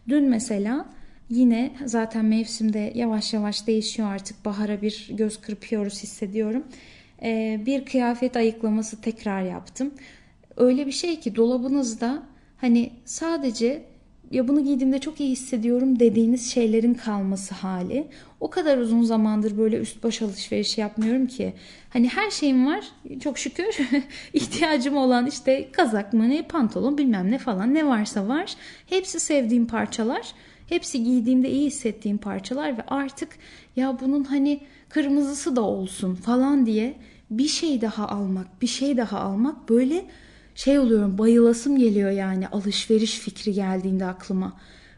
Dün 0.10 0.30
mesela 0.30 0.86
yine 1.30 1.72
zaten 1.86 2.26
mevsimde 2.26 2.92
yavaş 2.96 3.34
yavaş 3.34 3.68
değişiyor 3.68 4.12
artık 4.12 4.46
bahara 4.46 4.82
bir 4.82 5.08
göz 5.12 5.42
kırpıyoruz 5.42 6.04
hissediyorum. 6.04 6.64
E, 7.22 7.62
bir 7.66 7.86
kıyafet 7.86 8.38
ayıklaması 8.38 9.02
tekrar 9.02 9.42
yaptım. 9.42 9.94
Öyle 10.58 10.86
bir 10.86 10.92
şey 10.92 11.20
ki 11.20 11.36
dolabınızda 11.36 12.24
hani 12.58 12.92
sadece 13.06 13.86
ya 14.32 14.48
bunu 14.48 14.64
giydiğimde 14.64 15.00
çok 15.00 15.20
iyi 15.20 15.30
hissediyorum 15.30 16.00
dediğiniz 16.00 16.52
şeylerin 16.52 16.94
kalması 16.94 17.56
hali. 17.56 18.08
O 18.40 18.50
kadar 18.50 18.78
uzun 18.78 19.04
zamandır 19.04 19.58
böyle 19.58 19.78
üst 19.78 20.04
baş 20.04 20.22
alışveriş 20.22 20.78
yapmıyorum 20.78 21.28
ki. 21.28 21.54
Hani 21.90 22.08
her 22.10 22.32
şeyim 22.32 22.66
var 22.66 22.86
çok 23.24 23.38
şükür. 23.38 23.78
ihtiyacım 24.34 24.98
olan 24.98 25.28
işte 25.28 25.72
kazak 25.72 26.14
mı 26.14 26.30
ne 26.30 26.42
pantolon 26.42 26.98
bilmem 26.98 27.32
ne 27.32 27.38
falan 27.38 27.74
ne 27.74 27.88
varsa 27.88 28.28
var. 28.28 28.56
Hepsi 28.88 29.20
sevdiğim 29.20 29.68
parçalar. 29.68 30.34
Hepsi 30.70 31.04
giydiğimde 31.04 31.50
iyi 31.52 31.68
hissettiğim 31.68 32.18
parçalar 32.18 32.78
ve 32.78 32.82
artık 32.88 33.30
ya 33.76 33.98
bunun 34.02 34.24
hani 34.24 34.62
kırmızısı 34.90 35.56
da 35.56 35.62
olsun 35.62 36.16
falan 36.16 36.66
diye 36.66 36.98
bir 37.32 37.48
şey 37.48 37.82
daha 37.82 38.08
almak, 38.08 38.62
bir 38.62 38.68
şey 38.68 38.98
daha 38.98 39.20
almak 39.20 39.70
böyle 39.70 40.06
şey 40.56 40.80
oluyorum 40.80 41.18
bayılasım 41.18 41.78
geliyor 41.78 42.12
yani 42.12 42.48
alışveriş 42.48 43.20
fikri 43.20 43.54
geldiğinde 43.54 44.06
aklıma. 44.06 44.54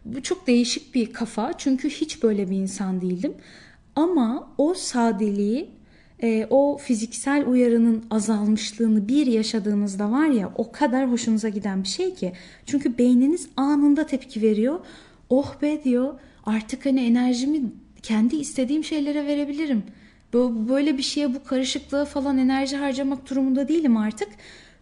Bu 0.06 0.24
çok 0.24 0.48
değişik 0.48 0.96
bir 0.96 1.14
kafa 1.14 1.54
çünkü 1.58 1.90
hiç 1.90 2.24
böyle 2.24 2.50
bir 2.50 2.56
insan 2.56 3.02
değildim. 3.02 3.34
Ama 3.96 4.50
o 4.58 4.74
sadeliği, 4.74 5.70
e, 6.22 6.48
o 6.50 6.78
fiziksel 6.78 7.48
uyarının 7.48 8.06
azalmışlığını 8.12 9.08
bir 9.08 9.28
yaşadığınızda 9.28 10.12
var 10.12 10.28
ya 10.28 10.54
o 10.56 10.72
kadar 10.72 11.12
hoşunuza 11.12 11.50
giden 11.50 11.84
bir 11.84 11.88
şey 11.88 12.16
ki. 12.16 12.34
Çünkü 12.66 12.98
beyniniz 12.98 13.50
anında 13.58 14.06
tepki 14.06 14.42
veriyor. 14.42 14.80
Oh 15.30 15.62
be 15.62 15.84
diyor 15.84 16.20
artık 16.46 16.86
hani 16.86 17.06
enerjimi 17.06 17.62
kendi 18.04 18.36
istediğim 18.36 18.84
şeylere 18.84 19.28
verebilirim. 19.28 19.84
Böyle 20.70 20.98
bir 20.98 21.04
şeye 21.04 21.34
bu 21.34 21.44
karışıklığı 21.44 22.06
falan 22.06 22.38
enerji 22.38 22.78
harcamak 22.78 23.30
durumunda 23.30 23.68
değilim 23.68 23.98
artık. 23.98 24.30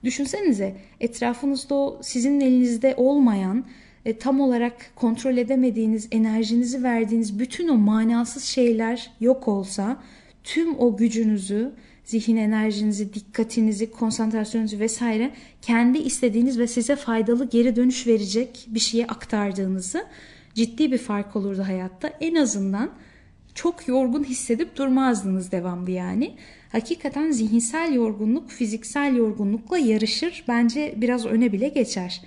Düşünsenize 0.04 0.78
etrafınızda 1.00 1.76
o 1.76 2.00
sizin 2.02 2.40
elinizde 2.40 2.94
olmayan 2.98 3.66
e, 4.06 4.18
tam 4.18 4.40
olarak 4.40 4.92
kontrol 4.96 5.38
edemediğiniz 5.38 6.08
enerjinizi 6.12 6.84
verdiğiniz 6.84 7.40
bütün 7.40 7.68
o 7.68 7.76
manasız 7.76 8.44
şeyler 8.44 9.12
yok 9.20 9.48
olsa 9.48 9.98
tüm 10.44 10.80
o 10.80 10.98
gücünüzü, 10.98 11.72
zihin 12.04 12.38
enerjinizi, 12.38 13.14
dikkatinizi, 13.14 13.92
konsantrasyonunuzu 13.92 14.80
vesaire 14.80 15.32
kendi 15.62 15.98
istediğiniz 15.98 16.60
ve 16.60 16.68
size 16.68 16.96
faydalı 16.96 17.50
geri 17.50 17.76
dönüş 17.76 18.08
verecek 18.08 18.66
bir 18.68 18.80
şeye 18.80 19.08
aktardığınızı 19.08 20.06
ciddi 20.56 20.92
bir 20.92 20.98
fark 20.98 21.36
olurdu 21.36 21.64
hayatta. 21.68 22.08
En 22.08 22.36
azından 22.36 22.90
çok 23.56 23.88
yorgun 23.88 24.24
hissedip 24.24 24.76
durmazdınız 24.76 25.52
devamlı 25.52 25.92
yani. 25.92 26.36
Hakikaten 26.72 27.32
zihinsel 27.32 27.94
yorgunluk 27.94 28.50
fiziksel 28.50 29.16
yorgunlukla 29.16 29.78
yarışır. 29.78 30.44
Bence 30.48 30.94
biraz 30.98 31.26
öne 31.26 31.52
bile 31.52 31.68
geçer. 31.68 32.22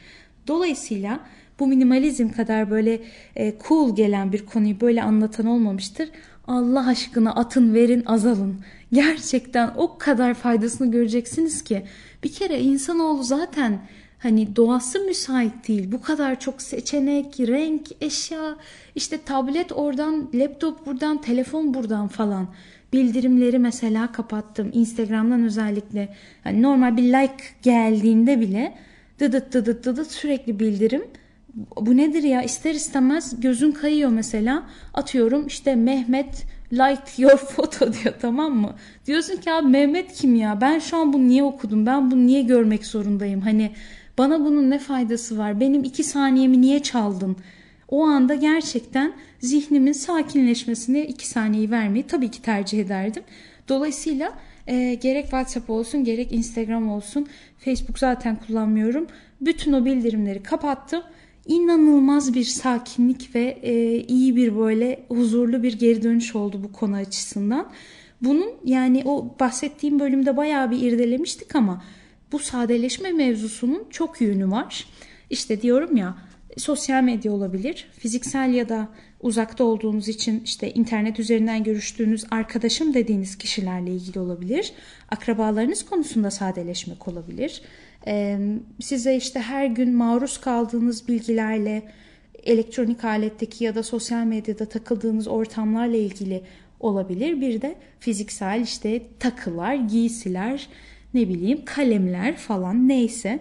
Dolayısıyla 0.46 1.20
bu 1.58 1.66
minimalizm 1.66 2.28
kadar 2.28 2.70
böyle 2.70 3.00
e, 3.36 3.54
cool 3.68 3.96
gelen 3.96 4.32
bir 4.32 4.46
konuyu 4.46 4.80
böyle 4.80 5.02
anlatan 5.02 5.46
olmamıştır. 5.46 6.08
Allah 6.46 6.86
aşkına 6.86 7.34
atın 7.34 7.74
verin 7.74 8.04
azalın. 8.06 8.60
Gerçekten 8.92 9.70
o 9.76 9.98
kadar 9.98 10.34
faydasını 10.34 10.90
göreceksiniz 10.90 11.64
ki. 11.64 11.82
Bir 12.24 12.32
kere 12.32 12.60
insanoğlu 12.60 13.22
zaten 13.22 13.80
hani 14.18 14.56
doğası 14.56 15.00
müsait 15.00 15.68
değil. 15.68 15.92
Bu 15.92 16.02
kadar 16.02 16.40
çok 16.40 16.62
seçenek, 16.62 17.40
renk, 17.40 17.88
eşya, 18.00 18.56
işte 18.94 19.22
tablet 19.22 19.72
oradan, 19.72 20.30
laptop 20.34 20.86
buradan, 20.86 21.20
telefon 21.20 21.74
buradan 21.74 22.08
falan. 22.08 22.48
Bildirimleri 22.92 23.58
mesela 23.58 24.12
kapattım. 24.12 24.70
Instagram'dan 24.72 25.44
özellikle 25.44 26.14
yani 26.44 26.62
normal 26.62 26.96
bir 26.96 27.02
like 27.02 27.44
geldiğinde 27.62 28.40
bile 28.40 28.74
dıdıt 29.20 29.52
dıdıt 29.52 29.84
dıdıt 29.84 30.10
sürekli 30.10 30.60
bildirim. 30.60 31.04
Bu 31.76 31.96
nedir 31.96 32.22
ya 32.22 32.42
ister 32.42 32.74
istemez 32.74 33.40
gözün 33.40 33.72
kayıyor 33.72 34.10
mesela 34.10 34.62
atıyorum 34.94 35.46
işte 35.46 35.74
Mehmet 35.74 36.44
like 36.72 37.22
your 37.22 37.36
photo 37.54 37.92
diyor 37.92 38.14
tamam 38.20 38.56
mı? 38.56 38.74
Diyorsun 39.06 39.36
ki 39.36 39.52
abi 39.52 39.66
Mehmet 39.66 40.12
kim 40.12 40.34
ya 40.34 40.60
ben 40.60 40.78
şu 40.78 40.96
an 40.96 41.12
bunu 41.12 41.28
niye 41.28 41.42
okudum 41.42 41.86
ben 41.86 42.10
bunu 42.10 42.26
niye 42.26 42.42
görmek 42.42 42.86
zorundayım 42.86 43.40
hani 43.40 43.70
Bana 44.18 44.44
bunun 44.44 44.70
ne 44.70 44.78
faydası 44.78 45.38
var? 45.38 45.60
Benim 45.60 45.84
iki 45.84 46.04
saniyemi 46.04 46.60
niye 46.60 46.82
çaldın? 46.82 47.36
O 47.88 48.02
anda 48.02 48.34
gerçekten 48.34 49.12
zihnimin 49.40 49.92
sakinleşmesine 49.92 51.06
iki 51.06 51.28
saniyeyi 51.28 51.70
vermeyi 51.70 52.06
tabii 52.06 52.30
ki 52.30 52.42
tercih 52.42 52.80
ederdim. 52.80 53.22
Dolayısıyla 53.68 54.32
e, 54.66 54.94
gerek 54.94 55.24
WhatsApp 55.24 55.70
olsun 55.70 56.04
gerek 56.04 56.32
Instagram 56.32 56.88
olsun 56.88 57.26
Facebook 57.58 57.98
zaten 57.98 58.36
kullanmıyorum. 58.36 59.06
Bütün 59.40 59.72
o 59.72 59.84
bildirimleri 59.84 60.42
kapattım. 60.42 61.02
İnanılmaz 61.46 62.34
bir 62.34 62.44
sakinlik 62.44 63.34
ve 63.34 63.58
e, 63.62 64.00
iyi 64.00 64.36
bir 64.36 64.56
böyle 64.56 65.04
huzurlu 65.08 65.62
bir 65.62 65.78
geri 65.78 66.02
dönüş 66.02 66.34
oldu 66.34 66.60
bu 66.64 66.72
konu 66.72 66.96
açısından. 66.96 67.70
Bunun 68.22 68.50
yani 68.64 69.02
o 69.04 69.34
bahsettiğim 69.40 70.00
bölümde 70.00 70.36
bayağı 70.36 70.70
bir 70.70 70.82
irdelemiştik 70.82 71.56
ama 71.56 71.82
bu 72.32 72.38
sadeleşme 72.38 73.10
mevzusunun 73.10 73.86
çok 73.90 74.20
yönü 74.20 74.50
var. 74.50 74.86
İşte 75.30 75.62
diyorum 75.62 75.96
ya 75.96 76.18
sosyal 76.56 77.02
medya 77.02 77.32
olabilir, 77.32 77.88
fiziksel 77.98 78.54
ya 78.54 78.68
da 78.68 78.88
uzakta 79.20 79.64
olduğunuz 79.64 80.08
için 80.08 80.42
işte 80.44 80.72
internet 80.72 81.20
üzerinden 81.20 81.64
görüştüğünüz 81.64 82.24
arkadaşım 82.30 82.94
dediğiniz 82.94 83.38
kişilerle 83.38 83.90
ilgili 83.90 84.18
olabilir. 84.18 84.72
Akrabalarınız 85.10 85.84
konusunda 85.84 86.30
sadeleşmek 86.30 87.08
olabilir. 87.08 87.62
Size 88.80 89.16
işte 89.16 89.40
her 89.40 89.66
gün 89.66 89.94
maruz 89.94 90.40
kaldığınız 90.40 91.08
bilgilerle 91.08 91.82
elektronik 92.42 93.04
aletteki 93.04 93.64
ya 93.64 93.74
da 93.74 93.82
sosyal 93.82 94.24
medyada 94.24 94.64
takıldığınız 94.64 95.28
ortamlarla 95.28 95.96
ilgili 95.96 96.42
olabilir. 96.80 97.40
Bir 97.40 97.62
de 97.62 97.74
fiziksel 98.00 98.60
işte 98.60 99.02
takılar, 99.18 99.74
giysiler, 99.74 100.68
ne 101.14 101.28
bileyim 101.28 101.64
kalemler 101.64 102.36
falan 102.36 102.88
neyse. 102.88 103.40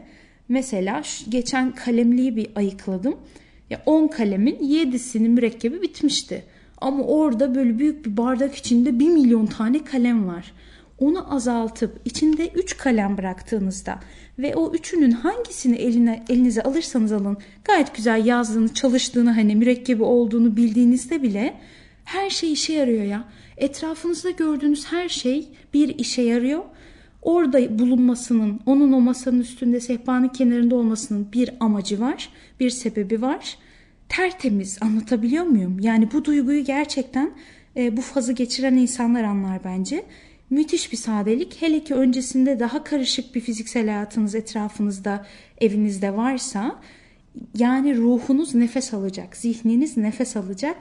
Mesela 0.49 1.01
geçen 1.29 1.75
kalemliği 1.75 2.35
bir 2.35 2.47
ayıkladım. 2.55 3.15
Ya 3.69 3.81
10 3.85 4.07
kalemin 4.07 4.55
7'sinin 4.55 5.31
mürekkebi 5.31 5.81
bitmişti. 5.81 6.43
Ama 6.81 7.03
orada 7.03 7.55
böyle 7.55 7.79
büyük 7.79 8.05
bir 8.05 8.17
bardak 8.17 8.55
içinde 8.55 8.99
1 8.99 9.09
milyon 9.09 9.45
tane 9.45 9.83
kalem 9.83 10.27
var. 10.27 10.53
Onu 10.99 11.35
azaltıp 11.35 12.01
içinde 12.05 12.49
3 12.49 12.77
kalem 12.77 13.17
bıraktığınızda 13.17 13.99
ve 14.39 14.55
o 14.55 14.73
üçünün 14.73 15.11
hangisini 15.11 15.75
eline 15.75 16.23
elinize 16.29 16.63
alırsanız 16.63 17.11
alın 17.11 17.37
gayet 17.63 17.95
güzel 17.95 18.25
yazdığını, 18.25 18.73
çalıştığını 18.73 19.31
hani 19.31 19.55
mürekkebi 19.55 20.03
olduğunu 20.03 20.57
bildiğinizde 20.57 21.23
bile 21.23 21.53
her 22.05 22.29
şey 22.29 22.51
işe 22.51 22.73
yarıyor 22.73 23.03
ya. 23.03 23.23
Etrafınızda 23.57 24.29
gördüğünüz 24.29 24.85
her 24.85 25.09
şey 25.09 25.49
bir 25.73 25.99
işe 25.99 26.21
yarıyor. 26.21 26.63
Orada 27.21 27.79
bulunmasının, 27.79 28.59
onun 28.65 28.93
o 28.93 29.01
masanın 29.01 29.39
üstünde 29.39 29.79
sehpanın 29.79 30.27
kenarında 30.27 30.75
olmasının 30.75 31.27
bir 31.33 31.49
amacı 31.59 31.99
var, 31.99 32.29
bir 32.59 32.69
sebebi 32.69 33.21
var. 33.21 33.57
Tertemiz 34.09 34.77
anlatabiliyor 34.81 35.43
muyum? 35.43 35.79
Yani 35.79 36.11
bu 36.11 36.25
duyguyu 36.25 36.63
gerçekten 36.63 37.31
e, 37.77 37.97
bu 37.97 38.01
fazı 38.01 38.33
geçiren 38.33 38.75
insanlar 38.75 39.23
anlar 39.23 39.63
bence. 39.63 40.05
Müthiş 40.49 40.91
bir 40.91 40.97
sadelik. 40.97 41.61
Hele 41.61 41.83
ki 41.83 41.95
öncesinde 41.95 42.59
daha 42.59 42.83
karışık 42.83 43.35
bir 43.35 43.41
fiziksel 43.41 43.87
hayatınız 43.87 44.35
etrafınızda, 44.35 45.25
evinizde 45.61 46.17
varsa 46.17 46.81
yani 47.57 47.97
ruhunuz 47.97 48.55
nefes 48.55 48.93
alacak, 48.93 49.37
zihniniz 49.37 49.97
nefes 49.97 50.37
alacak. 50.37 50.77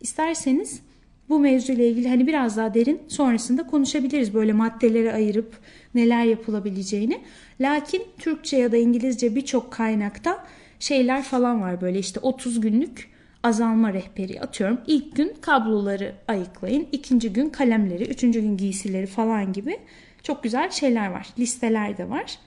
İsterseniz 0.00 0.80
bu 1.28 1.38
mevzuyla 1.38 1.84
ilgili 1.84 2.08
hani 2.08 2.26
biraz 2.26 2.56
daha 2.56 2.74
derin 2.74 3.00
sonrasında 3.08 3.66
konuşabiliriz. 3.66 4.34
Böyle 4.34 4.52
maddeleri 4.52 5.12
ayırıp 5.12 5.52
neler 5.94 6.24
yapılabileceğini. 6.24 7.20
Lakin 7.60 8.02
Türkçe 8.18 8.56
ya 8.56 8.72
da 8.72 8.76
İngilizce 8.76 9.34
birçok 9.34 9.72
kaynakta 9.72 10.44
şeyler 10.80 11.22
falan 11.22 11.62
var 11.62 11.80
böyle 11.80 11.98
işte 11.98 12.20
30 12.20 12.60
günlük 12.60 13.10
azalma 13.42 13.92
rehberi 13.92 14.40
atıyorum. 14.40 14.80
İlk 14.86 15.16
gün 15.16 15.34
kabloları 15.40 16.14
ayıklayın, 16.28 16.86
ikinci 16.92 17.32
gün 17.32 17.48
kalemleri, 17.48 18.04
üçüncü 18.04 18.40
gün 18.40 18.56
giysileri 18.56 19.06
falan 19.06 19.52
gibi 19.52 19.78
çok 20.22 20.42
güzel 20.42 20.70
şeyler 20.70 21.10
var. 21.10 21.26
Listeler 21.38 21.98
de 21.98 22.10
var. 22.10 22.38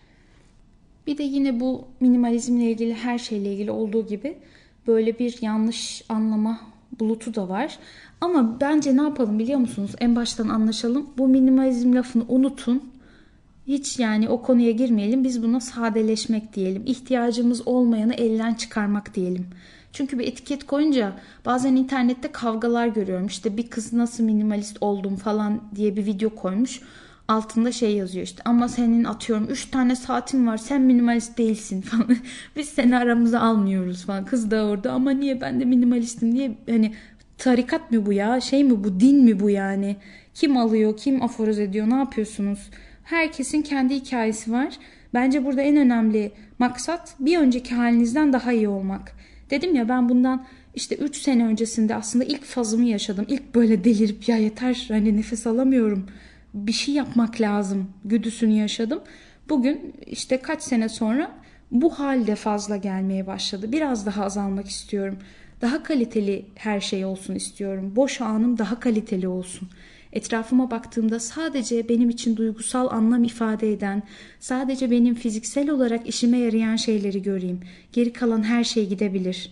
Bir 1.08 1.18
de 1.18 1.24
yine 1.24 1.60
bu 1.60 1.88
minimalizmle 2.00 2.72
ilgili 2.72 2.94
her 2.94 3.18
şeyle 3.18 3.54
ilgili 3.54 3.72
olduğu 3.72 4.08
gibi 4.08 4.38
böyle 4.88 5.20
bir 5.20 5.38
yanlış 5.42 6.04
anlama 6.10 6.62
bulutu 7.00 7.36
da 7.36 7.50
var. 7.50 7.80
Ama 8.22 8.62
bence 8.62 8.98
ne 8.98 9.02
yapalım 9.02 9.40
biliyor 9.40 9.60
musunuz? 9.60 9.92
En 10.00 10.16
baştan 10.16 10.50
anlaşalım. 10.50 11.10
Bu 11.18 11.28
minimalizm 11.28 11.96
lafını 11.96 12.24
unutun. 12.28 12.92
Hiç 13.68 14.00
yani 14.00 14.30
o 14.30 14.42
konuya 14.42 14.72
girmeyelim. 14.72 15.24
Biz 15.24 15.44
buna 15.44 15.60
sadeleşmek 15.60 16.56
diyelim. 16.56 16.84
İhtiyacımız 16.86 17.68
olmayanı 17.68 18.14
elden 18.14 18.54
çıkarmak 18.54 19.16
diyelim. 19.16 19.46
Çünkü 19.94 20.20
bir 20.20 20.28
etiket 20.28 20.66
koyunca 20.66 21.14
bazen 21.46 21.76
internette 21.76 22.32
kavgalar 22.32 22.88
görüyorum. 22.88 23.28
İşte 23.28 23.58
bir 23.58 23.68
kız 23.68 23.94
nasıl 23.94 24.24
minimalist 24.24 24.78
oldum 24.82 25.16
falan 25.16 25.62
diye 25.76 25.96
bir 25.96 26.06
video 26.06 26.30
koymuş. 26.30 26.82
Altında 27.32 27.72
şey 27.72 27.96
yazıyor 27.96 28.26
işte 28.26 28.42
ama 28.46 28.68
senin 28.68 29.04
atıyorum 29.04 29.48
3 29.50 29.66
tane 29.66 29.96
saatin 29.96 30.48
var 30.48 30.58
sen 30.58 30.82
minimalist 30.82 31.38
değilsin 31.38 31.82
falan. 31.92 32.18
Biz 32.56 32.70
seni 32.70 32.98
aramıza 32.98 33.40
almıyoruz 33.40 34.06
falan. 34.06 34.26
Kız 34.26 34.52
da 34.52 34.66
orada 34.66 34.92
ama 34.92 35.12
niye 35.12 35.42
ben 35.42 35.60
de 35.60 35.66
minimalistim 35.66 36.36
diye 36.36 36.58
hani 36.70 36.94
tarikat 37.38 37.92
mı 37.92 38.06
bu 38.06 38.14
ya 38.14 38.42
şey 38.42 38.64
mi 38.64 38.84
bu 38.84 39.00
din 39.00 39.24
mi 39.24 39.40
bu 39.40 39.50
yani? 39.50 39.96
Kim 40.34 40.58
alıyor 40.58 40.98
kim 40.98 41.24
aforoz 41.24 41.60
ediyor 41.60 41.90
ne 41.90 41.96
yapıyorsunuz? 41.96 42.70
Herkesin 43.04 43.62
kendi 43.62 43.96
hikayesi 43.96 44.52
var. 44.52 44.78
Bence 45.14 45.46
burada 45.46 45.62
en 45.62 45.78
önemli 45.78 46.32
maksat 46.60 47.16
bir 47.20 47.38
önceki 47.38 47.76
halinizden 47.76 48.34
daha 48.34 48.52
iyi 48.52 48.68
olmak. 48.68 49.12
Dedim 49.50 49.76
ya 49.76 49.90
ben 49.90 50.10
bundan 50.10 50.46
işte 50.76 50.96
3 50.96 51.18
sene 51.18 51.46
öncesinde 51.46 51.96
aslında 51.96 52.26
ilk 52.26 52.44
fazımı 52.44 52.86
yaşadım. 52.86 53.26
İlk 53.30 53.56
böyle 53.56 53.84
delirip 53.84 54.30
ya 54.30 54.38
yeter 54.38 54.86
hani 54.88 55.18
nefes 55.18 55.48
alamıyorum. 55.48 56.06
Bir 56.54 56.72
şey 56.72 56.94
yapmak 56.94 57.42
lazım 57.42 57.90
güdüsünü 58.06 58.54
yaşadım. 58.54 59.02
Bugün 59.50 59.94
işte 60.06 60.38
kaç 60.38 60.64
sene 60.64 60.90
sonra 60.90 61.32
bu 61.72 62.00
halde 62.00 62.36
fazla 62.36 62.78
gelmeye 62.78 63.28
başladı. 63.28 63.72
Biraz 63.72 64.06
daha 64.06 64.26
azalmak 64.26 64.68
istiyorum. 64.68 65.18
Daha 65.62 65.84
kaliteli 65.84 66.46
her 66.56 66.80
şey 66.80 67.06
olsun 67.06 67.36
istiyorum. 67.36 67.94
Boş 67.96 68.22
anım 68.22 68.58
daha 68.58 68.80
kaliteli 68.80 69.28
olsun. 69.28 69.70
Etrafıma 70.14 70.72
baktığımda 70.72 71.20
sadece 71.20 71.90
benim 71.90 72.10
için 72.10 72.38
duygusal 72.38 72.88
anlam 72.92 73.24
ifade 73.24 73.74
eden, 73.74 74.04
sadece 74.40 74.92
benim 74.92 75.16
fiziksel 75.16 75.70
olarak 75.70 76.08
işime 76.08 76.38
yarayan 76.38 76.76
şeyleri 76.76 77.22
göreyim. 77.22 77.60
Geri 77.94 78.14
kalan 78.14 78.44
her 78.44 78.64
şey 78.64 78.90
gidebilir. 78.90 79.52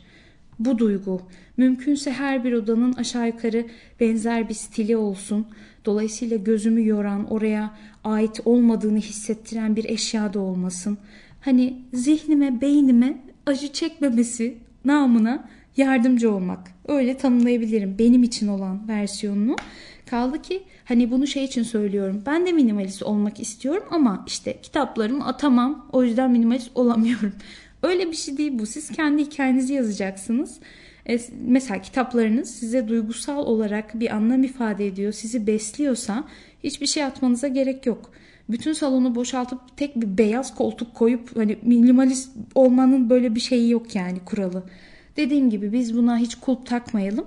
Bu 0.60 0.78
duygu, 0.78 1.22
mümkünse 1.58 2.12
her 2.12 2.44
bir 2.44 2.54
odanın 2.54 2.94
aşağı 2.94 3.28
yukarı 3.28 3.66
benzer 4.00 4.50
bir 4.50 4.54
stili 4.54 4.98
olsun. 4.98 5.48
Dolayısıyla 5.86 6.38
gözümü 6.38 6.88
yoran, 6.88 7.32
oraya 7.32 7.78
ait 8.04 8.40
olmadığını 8.46 9.00
hissettiren 9.00 9.76
bir 9.76 9.86
eşya 9.86 10.34
da 10.34 10.40
olmasın. 10.40 10.98
Hani 11.42 11.82
zihnime, 11.94 12.62
beynime 12.62 13.18
acı 13.46 13.74
çekmemesi 13.74 14.58
namına 14.86 15.50
yardımcı 15.78 16.34
olmak. 16.34 16.60
Öyle 16.88 17.18
tanımlayabilirim 17.18 17.96
benim 18.00 18.24
için 18.24 18.48
olan 18.48 18.88
versiyonunu. 18.88 19.56
Kaldı 20.10 20.42
ki 20.42 20.64
hani 20.86 21.12
bunu 21.12 21.28
şey 21.28 21.44
için 21.44 21.64
söylüyorum. 21.64 22.24
Ben 22.26 22.46
de 22.46 22.52
minimalist 22.52 23.04
olmak 23.04 23.40
istiyorum 23.40 23.84
ama 23.92 24.24
işte 24.28 24.62
kitaplarımı 24.62 25.28
atamam. 25.28 25.90
O 25.92 26.04
yüzden 26.04 26.32
minimalist 26.32 26.72
olamıyorum. 26.76 27.34
Öyle 27.84 28.12
bir 28.12 28.16
şey 28.16 28.38
değil 28.38 28.60
bu. 28.60 28.66
Siz 28.66 28.92
kendi 28.92 29.22
hikayenizi 29.26 29.74
yazacaksınız. 29.74 30.60
Mesela 31.46 31.82
kitaplarınız 31.82 32.50
size 32.50 32.88
duygusal 32.88 33.38
olarak 33.38 34.00
bir 34.00 34.16
anlam 34.16 34.44
ifade 34.44 34.88
ediyor, 34.88 35.12
sizi 35.12 35.48
besliyorsa 35.48 36.24
hiçbir 36.64 36.88
şey 36.88 37.04
atmanıza 37.04 37.48
gerek 37.48 37.86
yok. 37.86 38.12
Bütün 38.50 38.74
salonu 38.74 39.16
boşaltıp 39.16 39.78
tek 39.78 39.96
bir 39.96 40.18
beyaz 40.18 40.56
koltuk 40.56 40.96
koyup 40.96 41.38
hani 41.38 41.58
minimalist 41.62 42.32
olmanın 42.56 43.10
böyle 43.10 43.36
bir 43.36 43.40
şeyi 43.40 43.70
yok 43.72 43.96
yani 43.96 44.20
kuralı. 44.26 44.64
Dediğim 45.18 45.50
gibi 45.50 45.74
biz 45.74 45.98
buna 45.98 46.18
hiç 46.18 46.36
kulp 46.36 46.66
takmayalım 46.66 47.26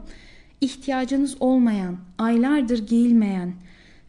ihtiyacınız 0.62 1.36
olmayan, 1.40 1.96
aylardır 2.18 2.86
giyilmeyen, 2.86 3.52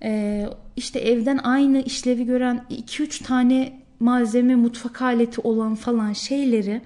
e, 0.03 0.45
işte 0.75 0.99
evden 0.99 1.37
aynı 1.37 1.81
işlevi 1.81 2.25
gören 2.25 2.65
2-3 2.69 3.23
tane 3.23 3.73
malzeme, 3.99 4.55
mutfak 4.55 5.01
aleti 5.01 5.41
olan 5.41 5.75
falan 5.75 6.13
şeyleri 6.13 6.81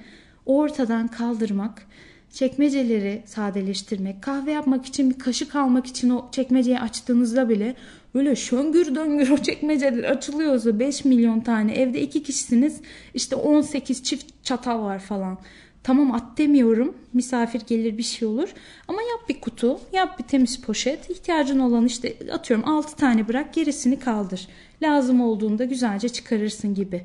ortadan 0.45 1.07
kaldırmak, 1.07 1.86
çekmeceleri 2.31 3.21
sadeleştirmek, 3.25 4.21
kahve 4.21 4.51
yapmak 4.51 4.85
için 4.85 5.09
bir 5.09 5.19
kaşık 5.19 5.55
almak 5.55 5.87
için 5.87 6.09
o 6.09 6.29
çekmeceyi 6.31 6.79
açtığınızda 6.79 7.49
bile 7.49 7.75
böyle 8.15 8.35
şöngür 8.35 8.95
döngür 8.95 9.29
o 9.31 9.37
çekmeceler 9.37 10.03
açılıyorsa 10.03 10.79
5 10.79 11.05
milyon 11.05 11.39
tane 11.39 11.73
evde 11.73 12.01
iki 12.01 12.23
kişisiniz 12.23 12.81
işte 13.13 13.35
18 13.35 14.03
çift 14.03 14.43
çatal 14.43 14.83
var 14.83 14.99
falan. 14.99 15.37
Tamam 15.83 16.11
at 16.11 16.37
demiyorum. 16.37 16.97
Misafir 17.13 17.61
gelir 17.67 17.97
bir 17.97 18.03
şey 18.03 18.27
olur. 18.27 18.49
Ama 18.87 19.01
yap 19.01 19.29
bir 19.29 19.41
kutu, 19.41 19.79
yap 19.93 20.19
bir 20.19 20.23
temiz 20.23 20.61
poşet. 20.61 21.09
İhtiyacın 21.09 21.59
olan 21.59 21.85
işte 21.85 22.13
atıyorum 22.31 22.69
6 22.69 22.95
tane 22.95 23.27
bırak 23.27 23.53
gerisini 23.53 23.99
kaldır. 23.99 24.47
Lazım 24.81 25.21
olduğunda 25.21 25.65
güzelce 25.65 26.09
çıkarırsın 26.09 26.73
gibi. 26.73 27.01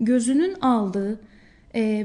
Gözünün 0.00 0.54
aldığı 0.60 1.20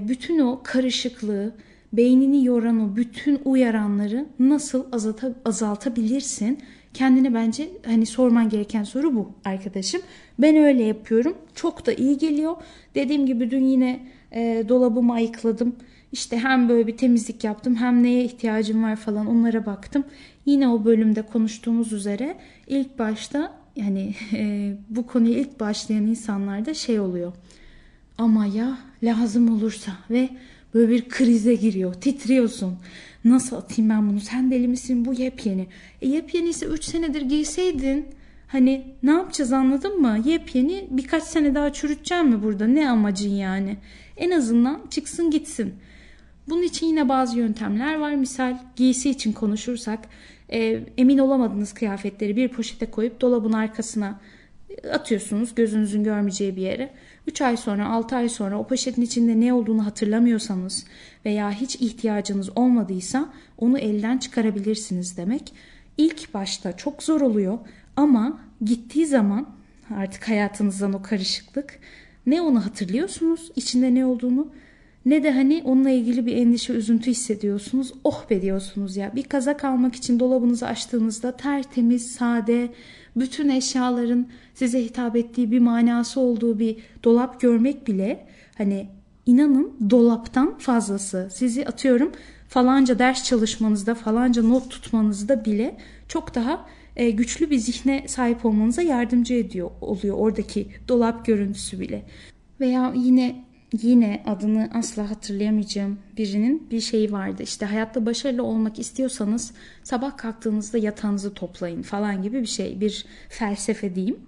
bütün 0.07 0.39
o 0.39 0.61
karışıklığı, 0.63 1.53
beynini 1.93 2.45
yoran 2.45 2.79
o 2.79 2.95
bütün 2.95 3.41
uyaranları 3.45 4.25
nasıl 4.39 4.85
azalta, 4.91 5.33
azaltabilirsin? 5.45 6.59
Kendine 6.93 7.33
bence 7.33 7.69
hani 7.85 8.05
sorman 8.05 8.49
gereken 8.49 8.83
soru 8.83 9.15
bu 9.15 9.31
arkadaşım. 9.45 10.01
Ben 10.39 10.55
öyle 10.55 10.83
yapıyorum. 10.83 11.37
Çok 11.55 11.85
da 11.85 11.93
iyi 11.93 12.17
geliyor. 12.17 12.55
Dediğim 12.95 13.25
gibi 13.25 13.51
dün 13.51 13.65
yine 13.65 13.99
e, 14.31 14.65
dolabımı 14.69 15.13
ayıkladım. 15.13 15.75
İşte 16.11 16.39
hem 16.39 16.69
böyle 16.69 16.87
bir 16.87 16.97
temizlik 16.97 17.43
yaptım 17.43 17.75
hem 17.75 18.03
neye 18.03 18.23
ihtiyacım 18.23 18.83
var 18.83 18.95
falan 18.95 19.27
onlara 19.27 19.65
baktım. 19.65 20.03
Yine 20.45 20.69
o 20.69 20.85
bölümde 20.85 21.21
konuştuğumuz 21.21 21.93
üzere 21.93 22.37
ilk 22.67 22.99
başta 22.99 23.53
yani 23.75 24.13
e, 24.33 24.73
bu 24.89 25.07
konuya 25.07 25.39
ilk 25.39 25.59
başlayan 25.59 26.07
insanlarda 26.07 26.73
şey 26.73 26.99
oluyor. 26.99 27.33
Ama 28.17 28.45
ya 28.45 28.77
lazım 29.03 29.55
olursa 29.55 29.91
ve 30.09 30.29
böyle 30.73 30.89
bir 30.91 31.09
krize 31.09 31.55
giriyor. 31.55 31.93
Titriyorsun. 31.93 32.75
Nasıl 33.25 33.55
atayım 33.55 33.89
ben 33.89 34.09
bunu? 34.09 34.19
Sen 34.19 34.51
deli 34.51 34.67
misin? 34.67 35.05
Bu 35.05 35.13
yepyeni. 35.13 35.67
E 36.01 36.07
yepyeni 36.07 36.49
ise 36.49 36.65
3 36.65 36.83
senedir 36.83 37.21
giyseydin. 37.21 38.05
Hani 38.47 38.85
ne 39.03 39.11
yapacağız 39.11 39.53
anladın 39.53 40.01
mı? 40.01 40.19
Yepyeni 40.25 40.87
birkaç 40.89 41.23
sene 41.23 41.55
daha 41.55 41.73
çürüteceğim 41.73 42.27
mi 42.27 42.43
burada? 42.43 42.67
Ne 42.67 42.89
amacın 42.89 43.29
yani? 43.29 43.77
En 44.17 44.31
azından 44.31 44.81
çıksın 44.89 45.31
gitsin. 45.31 45.73
Bunun 46.49 46.63
için 46.63 46.87
yine 46.87 47.09
bazı 47.09 47.37
yöntemler 47.37 47.99
var. 47.99 48.15
Misal 48.15 48.57
giysi 48.75 49.09
için 49.09 49.33
konuşursak 49.33 49.99
e, 50.51 50.83
emin 50.97 51.17
olamadığınız 51.17 51.73
kıyafetleri 51.73 52.35
bir 52.35 52.47
poşete 52.47 52.85
koyup 52.85 53.21
dolabın 53.21 53.53
arkasına 53.53 54.19
atıyorsunuz 54.91 55.55
gözünüzün 55.55 56.03
görmeyeceği 56.03 56.55
bir 56.55 56.61
yere. 56.61 56.93
3 57.27 57.41
ay 57.41 57.57
sonra 57.57 57.89
6 57.89 58.15
ay 58.15 58.29
sonra 58.29 58.59
o 58.59 58.67
poşetin 58.67 59.01
içinde 59.01 59.39
ne 59.39 59.53
olduğunu 59.53 59.85
hatırlamıyorsanız 59.85 60.85
veya 61.25 61.51
hiç 61.51 61.75
ihtiyacınız 61.75 62.57
olmadıysa 62.57 63.29
onu 63.57 63.79
elden 63.79 64.17
çıkarabilirsiniz 64.17 65.17
demek. 65.17 65.53
İlk 65.97 66.33
başta 66.33 66.77
çok 66.77 67.03
zor 67.03 67.21
oluyor 67.21 67.59
ama 67.95 68.39
gittiği 68.65 69.05
zaman 69.05 69.49
artık 69.95 70.27
hayatınızdan 70.27 70.93
o 70.93 71.01
karışıklık 71.01 71.79
ne 72.25 72.41
onu 72.41 72.65
hatırlıyorsunuz 72.65 73.51
içinde 73.55 73.95
ne 73.95 74.05
olduğunu 74.05 74.51
ne 75.05 75.23
de 75.23 75.31
hani 75.31 75.61
onunla 75.65 75.89
ilgili 75.89 76.25
bir 76.25 76.37
endişe, 76.37 76.73
üzüntü 76.73 77.11
hissediyorsunuz. 77.11 77.93
Oh 78.03 78.29
be 78.29 78.41
diyorsunuz 78.41 78.97
ya. 78.97 79.15
Bir 79.15 79.23
kazak 79.23 79.63
almak 79.63 79.95
için 79.95 80.19
dolabınızı 80.19 80.67
açtığınızda 80.67 81.37
tertemiz, 81.37 82.11
sade, 82.11 82.69
bütün 83.15 83.49
eşyaların 83.49 84.27
size 84.53 84.83
hitap 84.83 85.15
ettiği 85.15 85.51
bir 85.51 85.59
manası 85.59 86.19
olduğu 86.19 86.59
bir 86.59 86.77
dolap 87.03 87.41
görmek 87.41 87.87
bile 87.87 88.27
hani 88.57 88.87
inanın 89.25 89.73
dolaptan 89.89 90.57
fazlası. 90.57 91.29
Sizi 91.33 91.67
atıyorum 91.67 92.11
falanca 92.47 92.99
ders 92.99 93.23
çalışmanızda, 93.23 93.95
falanca 93.95 94.43
not 94.43 94.69
tutmanızda 94.69 95.45
bile 95.45 95.77
çok 96.07 96.35
daha 96.35 96.65
e, 96.95 97.09
güçlü 97.09 97.49
bir 97.49 97.57
zihne 97.57 98.07
sahip 98.07 98.45
olmanıza 98.45 98.81
yardımcı 98.81 99.33
ediyor 99.33 99.71
oluyor 99.81 100.17
oradaki 100.17 100.67
dolap 100.87 101.25
görüntüsü 101.25 101.79
bile. 101.79 102.05
Veya 102.59 102.93
yine 102.95 103.48
yine 103.73 104.23
adını 104.25 104.69
asla 104.73 105.09
hatırlayamayacağım 105.09 105.99
birinin 106.17 106.67
bir 106.71 106.81
şeyi 106.81 107.11
vardı. 107.11 107.43
İşte 107.43 107.65
hayatta 107.65 108.05
başarılı 108.05 108.43
olmak 108.43 108.79
istiyorsanız 108.79 109.53
sabah 109.83 110.17
kalktığınızda 110.17 110.77
yatağınızı 110.77 111.33
toplayın 111.33 111.81
falan 111.81 112.21
gibi 112.21 112.41
bir 112.41 112.47
şey. 112.47 112.81
Bir 112.81 113.05
felsefe 113.29 113.95
diyeyim. 113.95 114.19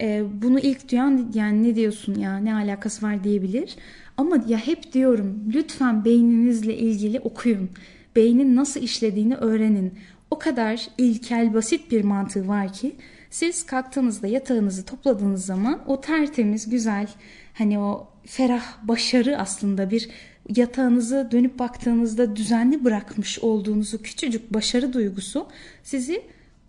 Ee, 0.00 0.24
bunu 0.42 0.60
ilk 0.60 0.90
duyan 0.90 1.32
yani 1.34 1.62
ne 1.62 1.76
diyorsun 1.76 2.14
ya 2.14 2.36
ne 2.36 2.54
alakası 2.54 3.06
var 3.06 3.24
diyebilir. 3.24 3.76
Ama 4.16 4.44
ya 4.48 4.58
hep 4.58 4.92
diyorum 4.92 5.44
lütfen 5.54 6.04
beyninizle 6.04 6.76
ilgili 6.76 7.20
okuyun. 7.20 7.70
Beynin 8.16 8.56
nasıl 8.56 8.80
işlediğini 8.80 9.34
öğrenin. 9.36 9.94
O 10.30 10.38
kadar 10.38 10.88
ilkel 10.98 11.54
basit 11.54 11.90
bir 11.90 12.04
mantığı 12.04 12.48
var 12.48 12.72
ki 12.72 12.96
siz 13.30 13.66
kalktığınızda 13.66 14.26
yatağınızı 14.26 14.84
topladığınız 14.84 15.46
zaman 15.46 15.80
o 15.86 16.00
tertemiz 16.00 16.70
güzel 16.70 17.08
hani 17.54 17.78
o 17.78 18.11
ferah 18.26 18.88
başarı 18.88 19.38
aslında 19.38 19.90
bir 19.90 20.08
yatağınızı 20.56 21.28
dönüp 21.30 21.58
baktığınızda 21.58 22.36
düzenli 22.36 22.84
bırakmış 22.84 23.38
olduğunuzu 23.38 24.02
küçücük 24.02 24.54
başarı 24.54 24.92
duygusu 24.92 25.46
sizi 25.82 26.22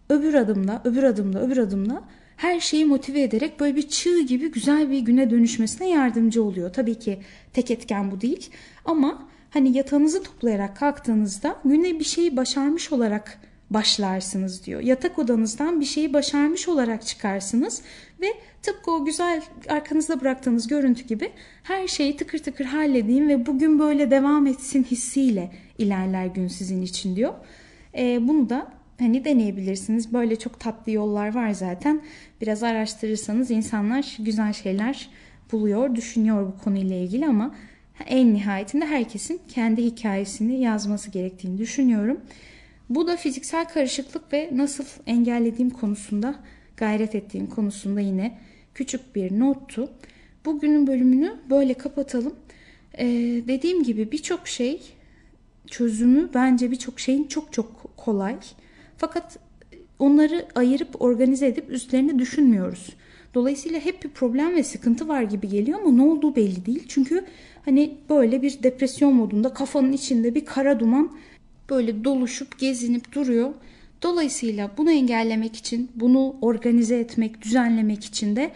öbür 0.10 0.34
adımda, 0.34 0.82
öbür 0.84 1.04
adımda, 1.04 1.42
öbür 1.42 1.58
adımda 1.58 2.04
her 2.38 2.60
şeyi 2.60 2.86
motive 2.86 3.22
ederek 3.22 3.60
böyle 3.60 3.76
bir 3.76 3.90
çığ 3.90 4.22
gibi 4.22 4.52
güzel 4.52 4.92
bir 4.92 5.00
güne 5.00 5.30
dönüşmesine 5.30 5.90
yardımcı 5.90 6.44
oluyor. 6.44 6.74
Tabii 6.74 7.00
ki 7.00 7.20
tek 7.54 7.72
etken 7.72 8.12
bu 8.12 8.22
değil 8.22 8.50
ama 8.86 9.28
hani 9.50 9.78
yatağınızı 9.78 10.24
toplayarak 10.24 10.78
kalktığınızda 10.78 11.56
güne 11.66 12.00
bir 12.00 12.04
şeyi 12.04 12.38
başarmış 12.38 12.92
olarak 12.92 13.40
başlarsınız 13.74 14.66
diyor. 14.66 14.82
Yatak 14.82 15.20
odanızdan 15.20 15.80
bir 15.80 15.86
şeyi 15.86 16.14
başarmış 16.14 16.68
olarak 16.68 17.06
çıkarsınız 17.06 17.82
ve 18.22 18.28
tıpkı 18.62 18.92
o 18.92 19.06
güzel 19.06 19.42
arkanızda 19.70 20.22
bıraktığınız 20.22 20.68
görüntü 20.68 21.04
gibi 21.04 21.32
her 21.64 21.88
şeyi 21.88 22.18
tıkır 22.18 22.40
tıkır 22.40 22.66
halledeyim 22.66 23.30
ve 23.30 23.46
bugün 23.46 23.80
böyle 23.80 24.12
devam 24.12 24.48
etsin 24.48 24.84
hissiyle 24.84 25.52
ilerler 25.78 26.26
gün 26.26 26.48
sizin 26.48 26.82
için 26.82 27.16
diyor. 27.16 27.34
E, 27.98 28.28
bunu 28.28 28.50
da 28.50 28.68
hani 29.00 29.26
deneyebilirsiniz. 29.26 30.14
Böyle 30.14 30.36
çok 30.36 30.60
tatlı 30.60 30.92
yollar 30.92 31.36
var 31.36 31.52
zaten. 31.52 32.02
Biraz 32.42 32.64
araştırırsanız 32.64 33.52
insanlar 33.52 34.18
güzel 34.20 34.54
şeyler 34.54 35.10
buluyor, 35.52 35.96
düşünüyor 35.96 36.48
bu 36.48 36.64
konuyla 36.64 36.96
ilgili 36.96 37.28
ama 37.28 37.56
en 38.06 38.34
nihayetinde 38.34 38.86
herkesin 38.86 39.42
kendi 39.48 39.84
hikayesini 39.84 40.62
yazması 40.62 41.12
gerektiğini 41.12 41.58
düşünüyorum. 41.58 42.22
Bu 42.96 43.08
da 43.08 43.18
fiziksel 43.18 43.66
karışıklık 43.66 44.34
ve 44.34 44.50
nasıl 44.54 44.84
engellediğim 45.08 45.70
konusunda 45.70 46.36
gayret 46.78 47.16
ettiğim 47.16 47.48
konusunda 47.48 48.00
yine 48.02 48.38
küçük 48.74 49.16
bir 49.16 49.40
nottu. 49.40 49.90
Bugünün 50.46 50.88
bölümünü 50.88 51.34
böyle 51.50 51.74
kapatalım. 51.74 52.36
Ee, 52.98 53.06
dediğim 53.48 53.84
gibi 53.84 54.12
birçok 54.12 54.48
şey 54.48 54.82
çözümü 55.68 56.30
bence 56.34 56.72
birçok 56.72 57.00
şeyin 57.00 57.24
çok 57.24 57.54
çok 57.54 57.98
kolay. 57.98 58.36
Fakat 58.98 59.40
onları 60.00 60.48
ayırıp 60.56 61.02
organize 61.02 61.48
edip 61.48 61.70
üstlerini 61.70 62.20
düşünmüyoruz. 62.20 62.90
Dolayısıyla 63.34 63.80
hep 63.80 64.04
bir 64.04 64.10
problem 64.10 64.56
ve 64.56 64.64
sıkıntı 64.64 65.08
var 65.08 65.22
gibi 65.22 65.50
geliyor 65.50 65.80
ama 65.80 65.92
ne 65.92 66.02
olduğu 66.02 66.36
belli 66.36 66.66
değil. 66.66 66.84
Çünkü 66.88 67.26
hani 67.66 67.98
böyle 68.10 68.42
bir 68.42 68.64
depresyon 68.64 69.14
modunda 69.14 69.54
kafanın 69.54 69.92
içinde 69.92 70.36
bir 70.36 70.46
kara 70.46 70.80
duman 70.80 71.18
böyle 71.74 72.04
doluşup 72.04 72.60
gezinip 72.60 73.12
duruyor. 73.12 73.54
Dolayısıyla 74.02 74.72
bunu 74.78 74.92
engellemek 74.92 75.56
için, 75.56 75.92
bunu 75.96 76.36
organize 76.42 77.00
etmek, 77.00 77.42
düzenlemek 77.42 78.06
için 78.06 78.36
de 78.36 78.52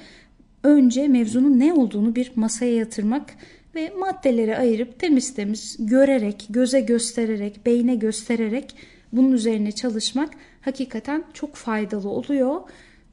önce 0.63 1.07
mevzunun 1.07 1.59
ne 1.59 1.73
olduğunu 1.73 2.15
bir 2.15 2.31
masaya 2.35 2.75
yatırmak 2.75 3.35
ve 3.75 3.93
maddelere 3.99 4.57
ayırıp 4.57 4.99
temiz 4.99 5.33
temiz 5.35 5.77
görerek, 5.79 6.47
göze 6.49 6.81
göstererek, 6.81 7.65
beyne 7.65 7.95
göstererek 7.95 8.75
bunun 9.13 9.31
üzerine 9.31 9.71
çalışmak 9.71 10.29
hakikaten 10.61 11.23
çok 11.33 11.55
faydalı 11.55 12.09
oluyor. 12.09 12.61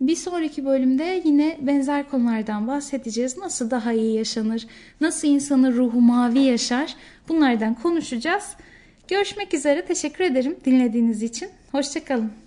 Bir 0.00 0.16
sonraki 0.16 0.64
bölümde 0.64 1.22
yine 1.24 1.58
benzer 1.60 2.10
konulardan 2.10 2.66
bahsedeceğiz. 2.66 3.38
Nasıl 3.38 3.70
daha 3.70 3.92
iyi 3.92 4.16
yaşanır, 4.16 4.66
nasıl 5.00 5.28
insanın 5.28 5.72
ruhu 5.72 6.00
mavi 6.00 6.40
yaşar 6.40 6.96
bunlardan 7.28 7.74
konuşacağız. 7.74 8.44
Görüşmek 9.08 9.54
üzere. 9.54 9.84
Teşekkür 9.84 10.24
ederim 10.24 10.56
dinlediğiniz 10.64 11.22
için. 11.22 11.48
Hoşçakalın. 11.72 12.43